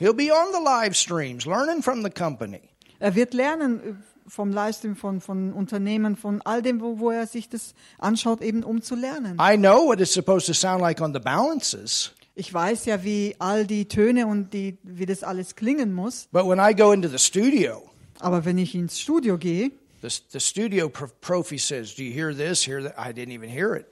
[0.00, 2.60] He'll be on the live streams, learning from the company.
[3.00, 7.48] Er wird lernen vom Livestream, von, von Unternehmen, von all dem, wo, wo er sich
[7.48, 9.38] das anschaut, eben um zu lernen.
[9.40, 13.34] I know what it's supposed to sound like on the balances, Ich weiß ja, wie
[13.40, 16.28] all die Töne und die, wie das alles klingen muss.
[16.30, 17.82] but when I go into the studio,
[18.20, 19.70] Aber wenn ich ins Studio gehe,
[20.02, 22.64] the, the studio pro- profi says, "Do you hear this?
[22.66, 23.86] Hear that?" I didn't even hear it.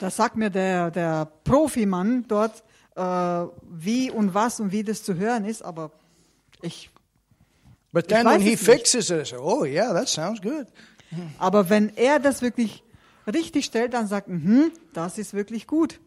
[0.00, 2.62] Da sagt mir der, der Profimann dort,
[2.96, 3.02] äh,
[3.70, 5.92] wie und was und wie das zu hören ist, aber
[6.62, 6.90] ich,
[7.92, 10.66] But then when he fixes it, I say, oh, yeah, that sounds good.
[11.38, 12.82] aber wenn er das wirklich
[13.26, 15.98] richtig stellt, dann sagt, mhm, das ist wirklich gut.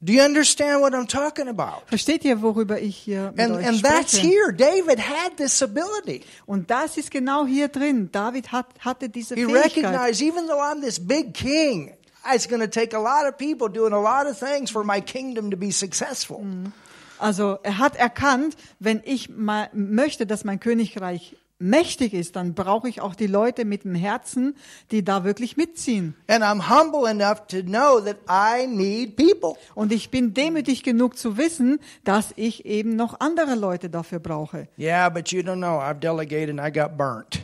[0.00, 1.82] Do you understand what I'm talking about?
[1.86, 4.52] Versteht ihr, worüber ich hier mit And, euch and that's here.
[4.52, 6.22] David had this ability.
[6.46, 8.08] Und das ist genau hier drin.
[8.12, 9.84] David hat, hatte diese He Fähigkeit.
[9.84, 11.94] recognized, even though I'm this big king,
[12.32, 15.00] it's going to take a lot of people doing a lot of things for my
[15.00, 16.44] kingdom to be successful.
[17.18, 22.88] Also er hat erkannt, wenn ich mal möchte, dass mein Königreich mächtig ist, dann brauche
[22.88, 24.56] ich auch die Leute mit dem Herzen,
[24.90, 26.14] die da wirklich mitziehen.
[26.28, 29.54] And I'm humble enough to know that I need people.
[29.74, 34.68] Und ich bin demütig genug zu wissen, dass ich eben noch andere Leute dafür brauche.
[34.78, 35.80] Yeah, but you don't know.
[35.80, 37.40] I've delegated and I got burnt.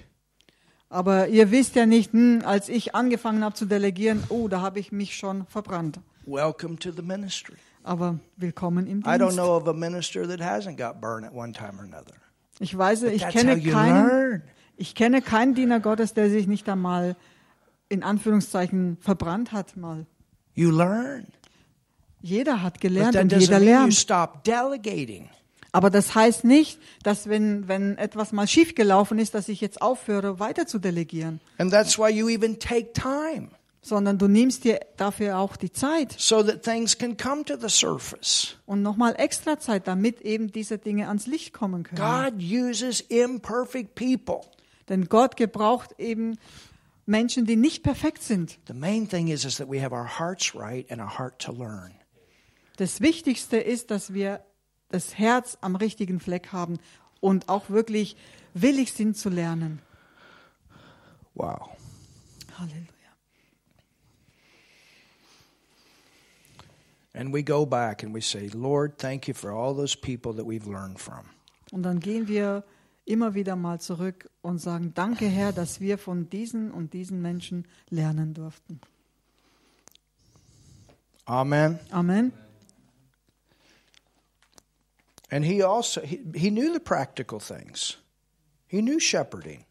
[0.89, 4.79] Aber ihr wisst ja nicht, hm, als ich angefangen habe zu delegieren, oh, da habe
[4.79, 5.99] ich mich schon verbrannt.
[6.25, 7.57] Welcome to the ministry.
[7.85, 9.37] Aber willkommen im I don't Dienst.
[9.37, 12.15] know of a minister that hasn't got burned at one time or another.
[12.59, 14.43] Ich weiß, ich kenne you keinen,
[14.77, 17.15] ich kenne keinen Diener Gottes, der sich nicht einmal
[17.91, 20.07] in Anführungszeichen verbrannt hat mal.
[20.55, 21.27] You learn.
[22.23, 24.07] Jeder hat gelernt und jeder lernt.
[25.73, 30.39] Aber das heißt nicht, dass wenn, wenn etwas mal schiefgelaufen ist, dass ich jetzt aufhöre,
[30.39, 33.51] weiter zu delegieren, And that's why you even take time
[33.85, 37.69] sondern du nimmst dir dafür auch die Zeit so that things can come to the
[37.69, 38.57] surface.
[38.67, 42.01] und nochmal extra Zeit, damit eben diese Dinge ans Licht kommen können.
[42.01, 44.41] God uses imperfect people.
[44.89, 46.39] Denn Gott gebraucht eben
[47.07, 48.59] Menschen, die nicht perfekt sind.
[48.67, 51.53] The main thing is, is that we have our hearts right and a heart to
[51.53, 51.93] learn.
[52.77, 54.41] Das Wichtigste ist, dass wir
[54.89, 56.79] das Herz am richtigen Fleck haben
[57.21, 58.17] und auch wirklich
[58.55, 59.81] willig sind zu lernen.
[61.35, 61.69] Wow.
[62.59, 62.94] Halleluja.
[67.15, 70.45] And we go back and we say, Lord, thank you for all those people that
[70.45, 71.27] we've learned from.
[71.71, 72.65] Und dann gehen wir
[73.05, 77.67] immer wieder mal zurück und sagen, danke Herr, dass wir von diesen und diesen Menschen
[77.89, 78.81] lernen durften.
[81.27, 81.79] Amen.
[81.91, 82.33] Amen.
[85.31, 87.99] And he also he, he knew the practical things.
[88.67, 89.65] He knew shepherding.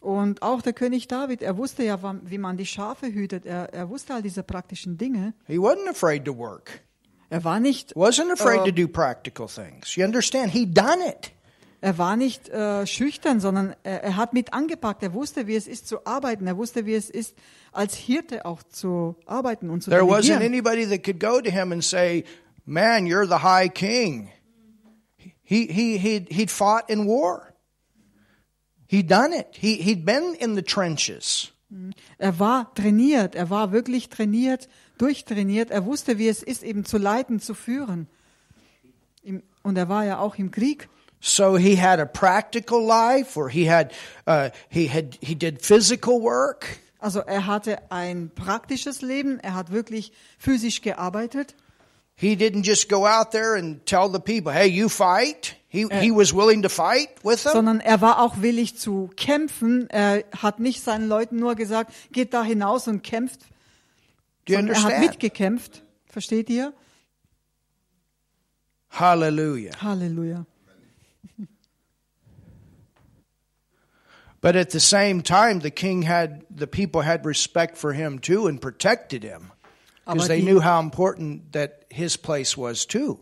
[0.00, 3.44] Und auch der König David, er wusste ja, wie man die Schafe hütet.
[3.44, 5.34] Er, er wusste all diese praktischen Dinge.
[5.46, 6.80] He wasn't afraid to work.
[7.28, 9.96] Er war nicht, Wasn't afraid to do practical things.
[9.96, 10.52] You understand?
[10.52, 11.32] He done it.
[11.80, 15.02] er war nicht äh, schüchtern, sondern er, er hat mit angepackt.
[15.02, 16.46] Er wusste, wie es ist zu arbeiten.
[16.46, 17.34] Er wusste, wie es ist,
[17.72, 20.42] als Hirte auch zu arbeiten und zu There wasn't delegieren.
[20.42, 22.24] anybody that could go to him and say,
[22.64, 24.30] "Man, you're the high king."
[25.42, 27.52] He he he he'd fought in war.
[28.88, 29.46] He'd done it.
[29.52, 31.52] He he'd been in the trenches.
[32.18, 34.68] Er war trainiert, er war wirklich trainiert,
[34.98, 35.70] durchtrainiert.
[35.70, 38.08] Er wusste, wie es ist, eben zu leiten, zu führen.
[39.62, 40.88] Und er war ja auch im Krieg.
[41.20, 43.92] So he had a practical life, where he had
[44.28, 46.78] uh, he had he did physical work.
[46.98, 51.54] Also er hatte ein praktisches Leben, er hat wirklich physisch gearbeitet.
[52.14, 56.10] He didn't just go out there and tell the people, "Hey, you fight." He he
[56.10, 57.52] was willing to fight with them.
[57.52, 59.90] sondern er war auch willig zu kämpfen.
[59.90, 63.40] Er hat nicht seinen Leuten nur gesagt, geht da hinaus und kämpft,
[64.48, 65.82] Sondern er hat mitgekämpft.
[66.06, 66.72] Versteht ihr?
[68.88, 69.72] Hallelujah.
[69.82, 70.46] Halleluja.
[74.40, 78.46] But at the same time, the king had the people had respect for him too
[78.46, 79.50] and protected him
[80.06, 83.18] because they knew how important that his place was too.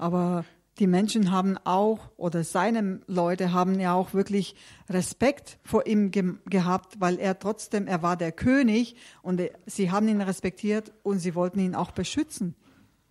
[0.00, 0.46] Aber
[0.78, 4.56] die Menschen haben auch, oder seine Leute haben ja auch wirklich
[4.90, 9.90] Respekt vor ihm ge gehabt, weil er trotzdem, er war der König und er, sie
[9.90, 12.54] haben ihn respektiert und sie wollten ihn auch beschützen.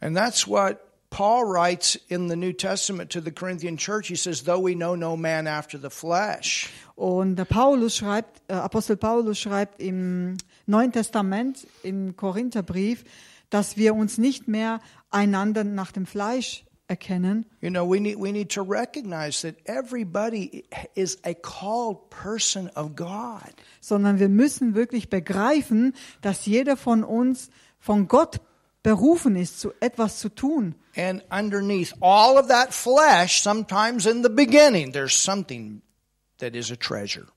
[0.02, 4.08] And that's what Paul writes in the New Testament to the Corinthian church.
[4.08, 8.98] He says, "Though we know no man after the flesh, Und Paulus schreibt, äh, Apostel
[8.98, 13.04] Paulus schreibt im Neuen Testament, im Korintherbrief,
[13.50, 18.32] dass wir uns nicht mehr einander nach dem Fleisch erkennen, you know, we need we
[18.32, 20.66] need to recognize that everybody
[20.96, 27.50] is a called person of God." sondern wir müssen wirklich begreifen, dass jeder von uns
[27.80, 28.40] von Gott
[28.82, 30.76] berufen ist, zu etwas zu tun.
[30.96, 35.82] And underneath all of that flesh, sometimes in the beginning, there's something
[36.38, 37.28] that is a treasure.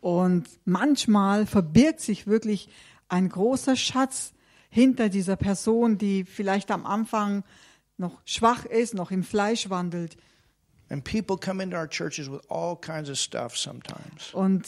[0.00, 2.68] Und manchmal verbirgt sich wirklich
[3.08, 4.32] ein großer Schatz
[4.68, 7.44] hinter dieser Person, die vielleicht am Anfang
[7.98, 10.16] noch schwach ist, noch im Fleisch wandelt.
[10.88, 14.32] And people come into our churches with all kinds of stuff sometimes.
[14.32, 14.64] Und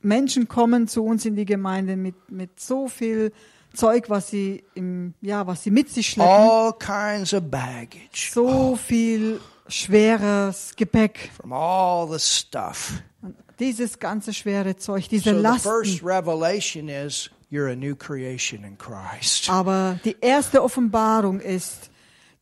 [0.00, 3.32] Menschen kommen zu uns in die Gemeinde mit, mit so viel
[3.74, 6.32] Zeug, was sie im, ja, was sie mit sich schleppen.
[6.32, 11.30] all kinds of baggage So viel schweres Gepäck.
[11.36, 13.02] from all the stuff.
[13.22, 15.70] Und dieses ganze schwere Zeug, diese So the Lasten.
[15.70, 19.50] first revelation is you're a new creation in Christ.
[19.50, 21.90] Aber die erste Offenbarung ist,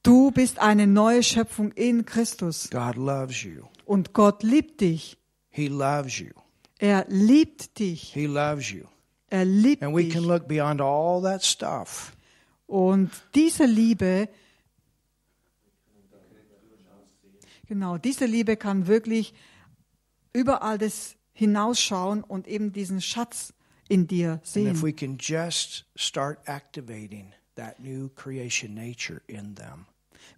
[0.03, 2.69] du bist eine neue Schöpfung in Christus.
[2.71, 3.65] God loves you.
[3.85, 5.17] Und Gott liebt dich.
[5.51, 6.31] He loves you.
[6.79, 8.13] Er liebt dich.
[8.13, 8.85] He loves you.
[9.31, 10.13] Er liebt And we dich.
[10.13, 12.13] can look beyond all that stuff
[12.67, 14.29] Und diese Liebe,
[17.67, 19.35] genau, diese Liebe kann wirklich
[20.33, 23.53] über all das hinausschauen und eben diesen Schatz
[23.89, 24.77] in dir sehen.
[27.59, 29.85] That new creation nature in them,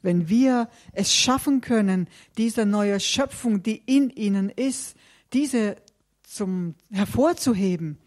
[0.02, 2.08] Wenn wir es schaffen können,
[2.38, 4.96] diese neue Schöpfung, die in ihnen ist,
[5.32, 5.76] diese
[6.22, 7.98] zum hervorzuheben.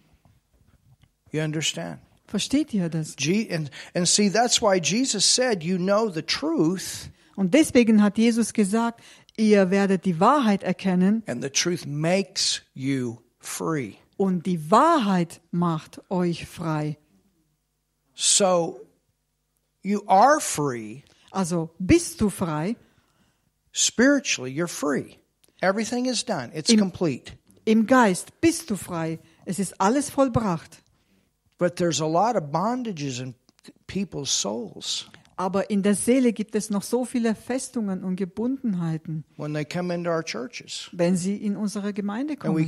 [1.32, 2.00] you understand?
[2.28, 3.16] Versteht ihr das?
[3.20, 8.18] Je- and, and see, that's why Jesus said, You know the truth, Und deswegen hat
[8.18, 9.02] Jesus gesagt,
[9.38, 13.94] ihr werdet die Wahrheit erkennen and the truth makes you free.
[14.18, 16.98] und die Wahrheit macht euch frei.
[18.16, 18.80] So
[19.84, 21.04] you are free.
[21.32, 22.76] Also bist du frei.
[23.72, 25.18] Spiritually, you're free.
[25.62, 27.34] Everything is done, it's Im- complete.
[27.66, 29.20] Im Geist bist du frei.
[29.46, 30.82] Es ist alles vollbracht.
[31.58, 33.36] But there's a lot of bondages in
[33.88, 35.06] people's souls
[35.36, 39.92] Aber in der Seele gibt es noch so viele Festungen und Gebundenheiten, when they come
[39.94, 40.90] into our churches.
[40.92, 42.68] wenn sie in unsere Gemeinde And we kommen.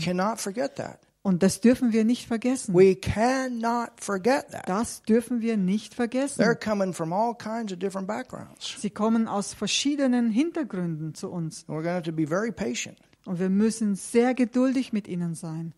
[1.26, 2.76] Und das dürfen wir nicht vergessen.
[2.76, 4.70] We cannot forget that.
[4.70, 6.60] Das dürfen wir nicht They're vergessen.
[6.60, 8.80] coming from all kinds of different backgrounds.
[8.80, 11.66] Sie kommen aus verschiedenen Hintergründen zu uns.
[11.68, 13.00] And we're going to have to be very patient.
[13.26, 15.74] Und wir müssen sehr geduldig mit ihnen sein.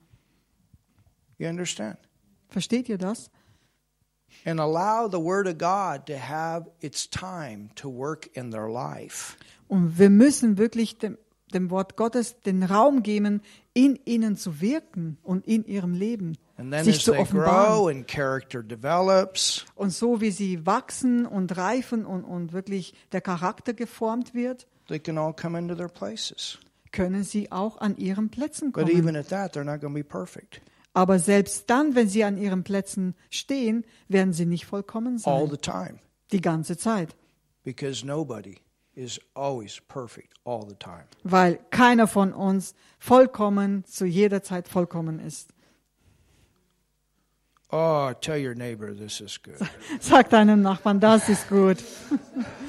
[1.38, 1.98] You understand?
[2.50, 3.32] Versteht ihr das?
[4.43, 9.38] And allow the Word of God to have its time to work in their life.
[9.70, 11.18] Und wir müssen wirklich dem,
[11.54, 13.41] dem Wort Gottes den Raum geben,
[13.74, 16.38] in ihnen zu wirken und in ihrem Leben,
[16.84, 18.06] sich zu offenbaren.
[19.76, 24.68] Und so wie sie wachsen und reifen und, und wirklich der Charakter geformt wird,
[26.91, 28.88] können sie auch an ihren Plätzen kommen.
[30.93, 35.50] Aber selbst dann, wenn sie an ihren Plätzen stehen, werden sie nicht vollkommen all sein.
[35.52, 36.00] the time
[36.32, 37.16] Die ganze Zeit.
[37.64, 38.58] because nobody
[38.98, 41.06] is always perfect all the time.
[41.24, 45.54] Weil keiner von uns vollkommen zu jeder Zeit vollkommen ist.
[47.70, 49.60] Oh, tell your neighbor this is good.
[50.00, 51.78] Sag deinem Nachbarn, das ist gut.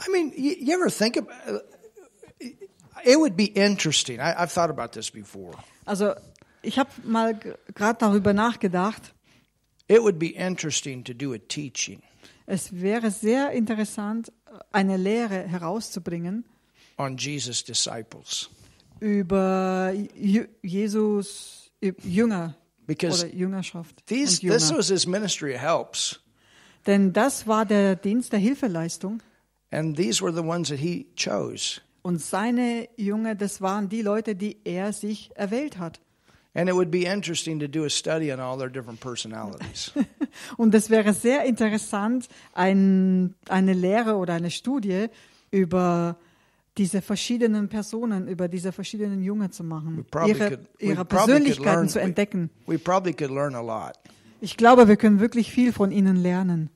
[0.00, 1.62] I mean, you, you ever think about
[2.40, 3.18] it?
[3.18, 4.20] Would be interesting.
[4.20, 5.54] I, I've thought about this before.
[5.84, 6.14] Also
[6.62, 9.12] ich habe mal gerade darüber nachgedacht.
[9.88, 12.02] It would be interesting to do a teaching
[12.46, 14.32] Es wäre sehr interessant,
[14.72, 16.44] eine Lehre herauszubringen
[16.96, 18.50] on Jesus' disciples
[19.00, 21.70] über Ju- Jesus
[22.02, 22.54] Jünger
[22.86, 24.78] because oder Jüngerschaft these und this Jünger.
[24.78, 26.20] was his ministry of helps,
[26.86, 29.22] Denn das war der Dienst der Hilfeleistung
[29.70, 31.80] and these were the ones that he chose.
[32.02, 36.00] und seine Jünger, das waren die Leute, die er sich erwählt hat.
[36.58, 39.92] And it would be interesting to do a study on all their different personalities.
[40.56, 45.06] Und es wäre sehr interessant, ein, eine Lehre oder eine Studie
[45.52, 46.16] über
[46.76, 51.88] diese verschiedenen Personen, über diese verschiedenen Jünger zu machen, ihre, could- we ihre Persönlichkeiten learn-
[51.88, 52.50] zu entdecken.
[52.66, 52.78] we
[53.62, 53.92] lot.
[54.40, 56.70] Ich glaube, wir können wirklich viel von ihnen lernen.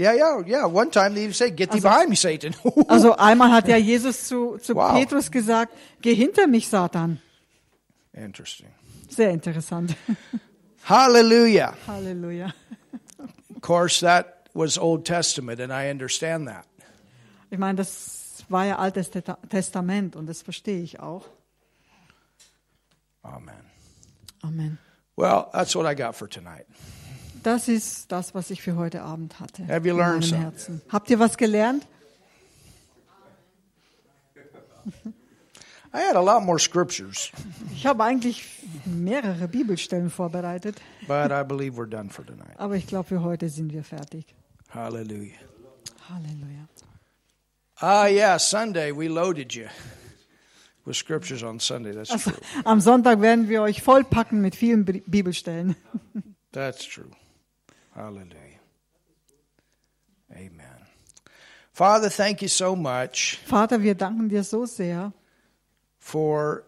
[0.00, 0.64] Yeah, yeah, yeah.
[0.64, 2.54] One time they say, "Get thee behind me, Satan."
[2.88, 4.94] Also einmal hat ja Jesus zu, zu Wow.
[4.94, 7.20] Petrus gesagt, geh hinter mich, Satan.
[8.14, 8.68] Interesting.
[9.08, 9.94] Sehr interessant.
[10.84, 11.74] Hallelujah.
[11.86, 12.52] Halleluja.
[13.54, 16.64] Of course, that was Old Testament, and I understand that.
[17.50, 19.10] Ich meine, das war ja Altes
[19.48, 21.26] Testament und das verstehe ich auch.
[23.22, 23.54] Amen.
[24.42, 24.78] Amen.
[25.16, 26.66] Well, that's what I got for tonight.
[27.42, 29.66] Das ist das, was ich für heute Abend hatte.
[29.68, 30.80] Have you learned something?
[30.90, 31.86] Habt ihr was gelernt?
[35.92, 37.32] I had a lot more scriptures,
[37.74, 38.44] Ich habe eigentlich
[38.84, 42.54] mehrere Bibelstellen vorbereitet, but I believe we're done for tonight.
[42.58, 44.24] aber ich glaube, für heute sind wir fertig.
[44.68, 45.34] Hallelujah.
[46.08, 46.68] Halleluja.
[47.80, 49.66] Ah, yeah, Sunday we loaded you
[50.84, 51.92] with scriptures on Sunday.
[51.92, 52.40] That's Also, true.
[52.64, 55.74] am Sonntag werden wir euch vollpacken mit vielen Bi- Bibelstellen.
[56.52, 57.10] That's true.
[57.94, 58.60] Hallelujah.
[60.32, 60.86] Amen.
[61.72, 65.12] Father, thank you so much Vater, wir danken dir so sehr
[65.98, 66.64] for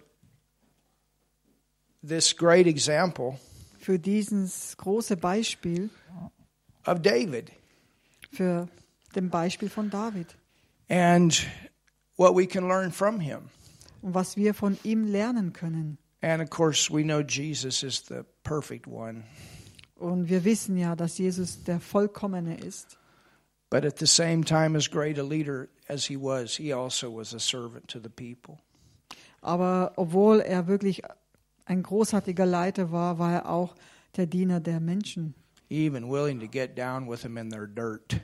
[2.03, 3.39] this great example
[3.79, 5.91] für dieses große Beispiel,
[6.87, 7.53] of David
[8.33, 8.69] für
[9.15, 10.35] dem Beispiel von David
[10.89, 11.47] and
[12.17, 13.51] what we can learn from him.
[14.03, 15.99] und was wir von ihm lernen können.
[16.23, 19.25] And of course, we know Jesus is the perfect one.
[20.03, 22.99] Und wir wissen ja, dass Jesus der Vollkommene ist.
[23.71, 27.33] But at the same time, as great a leader as he was, he also was
[27.35, 28.59] a servant to the people.
[29.41, 31.03] Aber obwohl er wirklich
[31.65, 33.75] ein großartiger Leiter war, war er auch
[34.17, 35.35] der Diener der Menschen.
[35.71, 38.21] Even willing to get down with them in their dirt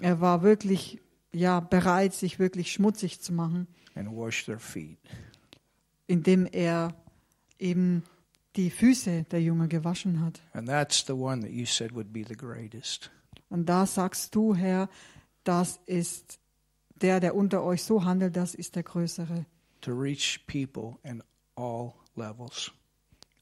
[0.00, 1.00] Er war wirklich
[1.32, 4.98] ja bereit, sich wirklich schmutzig zu machen, and wash their feet.
[6.08, 6.94] indem er
[7.60, 8.02] eben
[8.56, 10.40] die Füße der Jünger gewaschen hat.
[10.52, 13.10] And that's the one that you said would be the greatest.
[13.48, 14.88] Und da sagst du, Herr,
[15.44, 16.38] das ist
[17.00, 19.46] der, der unter euch so handelt, das ist der Größere,
[19.82, 21.22] To reach people in
[21.56, 22.70] all levels.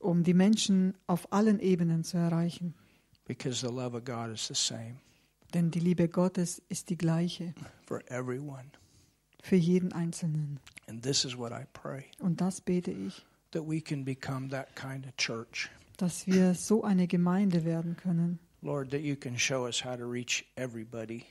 [0.00, 2.74] um die Menschen auf allen Ebenen zu erreichen.
[3.26, 4.96] Because the love of God is the same
[5.54, 7.54] Denn die Liebe Gottes ist die gleiche
[7.86, 8.64] for everyone.
[9.42, 10.58] für jeden Einzelnen.
[10.88, 14.74] And this is what I pray Und das bete ich, that we can become that
[14.74, 15.70] kind of church.
[15.98, 18.38] dass wir so eine Gemeinde werden können.
[18.62, 21.24] Lord, that you can show us how to reach everybody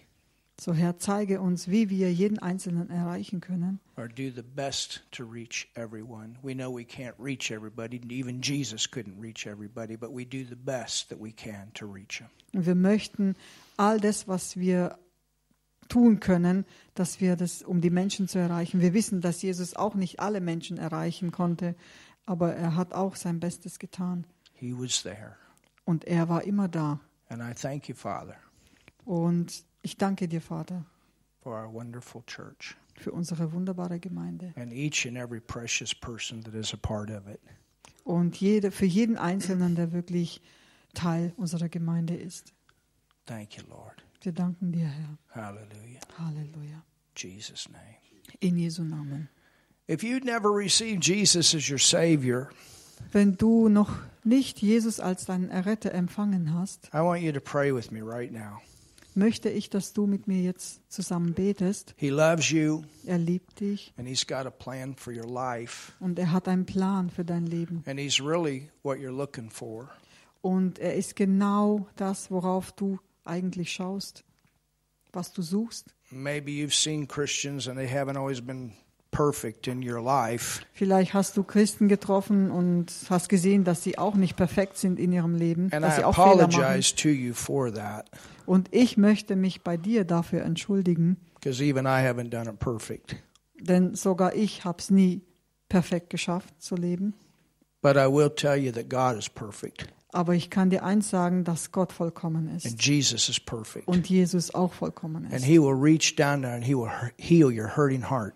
[0.60, 3.80] So Herr, zeige uns, wie wir jeden Einzelnen erreichen können.
[3.98, 6.38] or do the best to reach everyone.
[6.44, 8.00] We know we can't reach everybody.
[8.12, 12.20] Even Jesus couldn't reach everybody, but we do the best that we can to reach
[12.20, 12.28] them.
[12.54, 13.36] Und wir möchten
[13.78, 15.00] all das, was wir
[15.90, 18.82] tun können, dass wir das, um die Menschen zu erreichen.
[18.82, 21.76] Wir wissen, dass Jesus auch nicht alle Menschen erreichen konnte,
[22.26, 24.26] aber er hat auch sein Bestes getan.
[24.54, 25.36] He was there.
[25.86, 27.00] Und er war immer da.
[27.30, 28.36] And I thank you, Father,
[29.06, 30.86] Und ich danke dir, Vater,
[31.42, 34.54] for our wonderful church für unsere wunderbare Gemeinde.
[34.56, 37.40] and each and every precious person that is a part of it.
[38.04, 40.42] Und jede, für jeden Einzelnen, der wirklich
[40.94, 42.54] Teil unserer Gemeinde ist.
[43.26, 44.04] Thank you, Lord.
[44.22, 45.18] Wir danken dir, Herr.
[45.30, 46.00] Hallelujah.
[46.18, 46.84] Halleluja.
[47.16, 47.96] Jesus' name.
[48.40, 49.30] In Jesu Namen.
[49.90, 52.50] If you'd never received Jesus as your Savior,
[53.12, 53.90] Wenn du noch
[54.24, 58.32] nicht Jesus als deinen Erretter empfangen hast, I want you to pray with me right
[58.32, 58.62] now.
[59.16, 61.94] möchte ich, dass du mit mir jetzt zusammen betest.
[61.98, 66.18] He loves you, Er liebt dich and He's got a plan for your life, und
[66.20, 67.84] er hat einen Plan für dein Leben.
[67.88, 69.90] and He's really what you're looking for.
[70.42, 74.24] Und er ist genau das, worauf du eigentlich schaust,
[75.12, 75.94] was du suchst.
[76.12, 78.72] Maybe you've seen Christians and they haven't always been
[79.12, 80.62] perfect in your life.
[80.74, 85.12] Vielleicht hast du Christen getroffen und hast gesehen, dass sie auch nicht perfekt sind in
[85.12, 86.82] ihrem Leben, And dass I sie auch Fehler machen.
[86.98, 88.10] to you for that
[88.46, 93.16] Und ich möchte mich bei dir dafür entschuldigen, even I haven't done it perfect.
[93.60, 95.22] denn sogar ich habe es nie
[95.70, 97.14] perfekt geschafft zu leben.
[97.82, 101.46] But I will tell you that God is perfect Aber ich kann dir eins sagen,
[101.46, 103.88] dass Gott vollkommen and ist Jesus is perfect.
[103.88, 105.46] und Jesus auch vollkommen And ist.
[105.46, 108.34] He will reach down there and He will heal your hurting heart.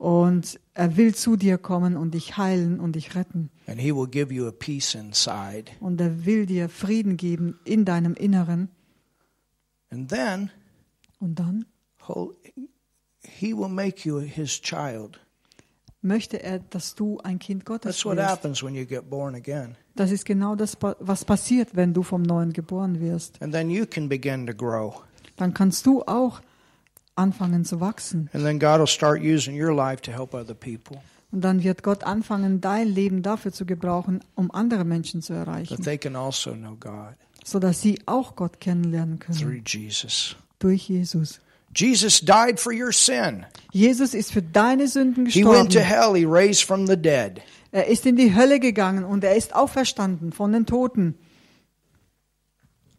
[0.00, 3.50] Und er will zu dir kommen und dich heilen und dich retten.
[3.66, 5.64] And He will give you a peace inside.
[5.78, 8.70] Und er will dir Frieden geben in deinem Inneren.
[9.90, 10.50] And then
[11.20, 11.66] Und dann
[12.06, 12.34] he'll-
[13.22, 15.20] He will make you His child.
[16.00, 18.26] möchte er, dass du ein Kind Gottes That's what wirst.
[18.30, 19.76] happens when you get born again.
[19.96, 23.42] Das ist genau das, was passiert, wenn du vom Neuen geboren wirst.
[23.42, 25.02] And then you can begin to grow.
[25.36, 26.40] Dann kannst du auch
[27.20, 28.30] anfangen zu wachsen.
[28.32, 31.00] And then God will start using your life to help other people.
[31.32, 35.80] Und dann wird Gott anfangen, dein Leben dafür zu gebrauchen, um andere Menschen zu erreichen,
[35.82, 37.14] they can also know God
[37.72, 40.36] sie auch Gott kennenlernen können through Jesus.
[40.58, 41.40] durch Jesus.
[41.74, 43.46] Jesus died for your sin.
[43.72, 45.86] Jesus ist für deine Sünden He went to gestorben.
[45.86, 46.16] hell.
[46.16, 47.40] He raised from the dead.
[47.70, 51.14] Er ist in die Hölle gegangen und er ist auferstanden von den Toten.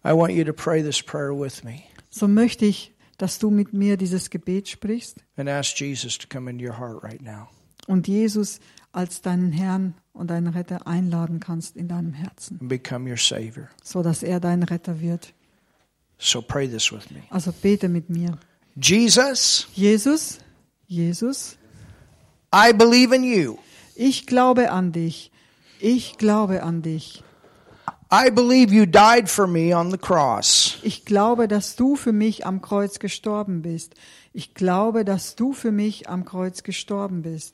[0.06, 3.72] I want you to pray this prayer with me So möchte ich, dass du mit
[3.74, 7.48] mir dieses Gebet sprichst and ask Jesus to come into your heart right now.
[7.88, 8.60] und Jesus
[8.94, 13.70] als deinen Herrn und deinen Retter einladen kannst in deinem Herzen, and become your Savior.
[13.84, 15.34] so dass er dein Retter wird.
[16.18, 17.22] So pray this with me.
[17.30, 18.38] Also bete mit mir.
[18.76, 20.40] Jesus, Jesus,
[20.88, 21.58] Jesus,
[22.54, 23.58] I believe in you.
[23.96, 25.32] ich glaube an dich.
[25.80, 27.24] Ich glaube an dich.
[28.14, 30.78] I believe you died for me on the cross.
[30.84, 33.96] Ich glaube, dass du für mich am Kreuz gestorben bist.
[34.34, 37.54] Ich glaube, dass du für mich am Kreuz gestorben bist.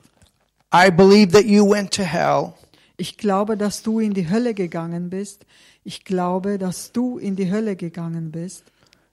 [0.74, 2.54] I believe that you went to hell
[2.96, 5.46] Ich glaube, dass du in die Hölle gegangen bist.
[5.84, 8.64] Ich glaube, dass du in die Hölle gegangen bist.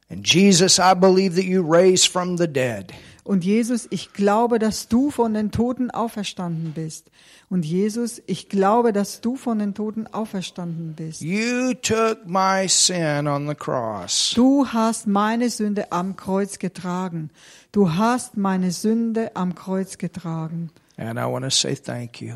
[0.09, 2.91] And Jesus, I believe that you raised from the dead.
[3.25, 7.09] Und Jesus, ich glaube, dass du von den Toten auferstanden bist.
[7.49, 11.21] Und Jesus, ich glaube, dass du von den Toten auferstanden bist.
[11.21, 14.33] You took my sin on the cross.
[14.35, 17.31] Du hast meine Sünde am Kreuz getragen.
[17.71, 20.69] Du hast meine Sünde am Kreuz getragen.
[20.97, 22.35] And I want to say thank you.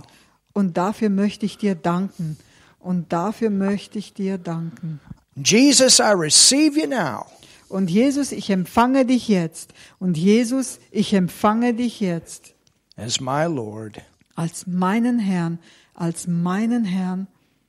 [0.54, 2.36] Und dafür möchte ich dir danken.
[2.80, 5.00] Und dafür möchte ich dir danken.
[5.36, 7.28] Jesus, I receive you now
[7.70, 9.74] Und Jesus, ich empfange dich jetzt.
[10.00, 12.56] Und Jesus, ich empfange dich jetzt
[12.98, 14.02] as my Lord,
[14.36, 15.60] als meinen Herrn,
[15.94, 17.28] als meinen Herrn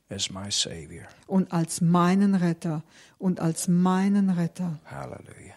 [0.08, 1.04] as my Savior.
[1.26, 2.82] und als meinen Retter
[3.18, 4.78] und als meinen Retter.
[4.86, 5.54] Hallelujah.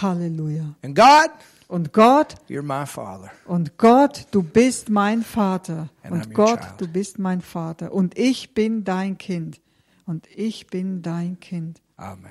[0.00, 0.74] Halleluja.
[0.82, 1.30] And God,
[1.68, 3.30] Und Gott, you're my Father.
[3.46, 5.88] und Gott, du bist mein Vater.
[6.02, 7.92] And I'm Und your Gott, du bist mein Vater.
[7.92, 9.60] Und ich bin dein Kind.
[10.06, 11.80] Und ich bin dein Kind.
[11.96, 12.30] Amen.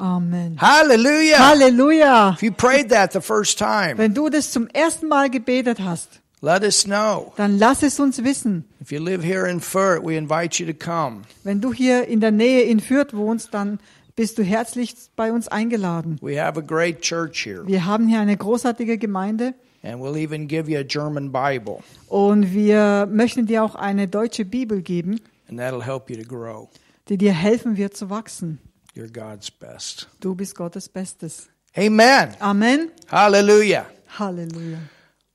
[0.00, 0.56] Amen.
[0.60, 1.36] Hallelujah.
[1.38, 2.32] Halleluja.
[2.34, 6.20] If you prayed that the first time, Wenn du das zum ersten Mal gebetet hast,
[6.40, 7.32] let us know.
[7.36, 8.64] dann lass es uns wissen.
[8.80, 11.22] If you live here in Furt, we invite you to come.
[11.44, 13.78] Wenn du hier in der Nähe in Fürth wohnst, dann
[14.16, 16.18] bist du herzlich bei uns eingeladen.
[16.22, 20.46] We have a great church here, Wir haben hier eine großartige Gemeinde and we'll even
[20.48, 21.78] give you a German Bible,
[22.08, 26.68] und wir möchten dir auch eine deutsche Bibel geben, and that'll help you to grow.
[27.08, 28.58] die dir helfen wird zu wachsen.
[28.94, 30.06] You're God's best.
[30.20, 31.48] Du bist Gottes Bestes.
[31.78, 32.36] Amen.
[32.40, 32.90] Amen.
[33.06, 33.86] Hallelujah.
[34.06, 34.80] Hallelujah.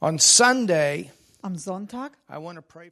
[0.01, 1.11] On Sunday,
[1.43, 2.91] Am Sonntag I want to pray.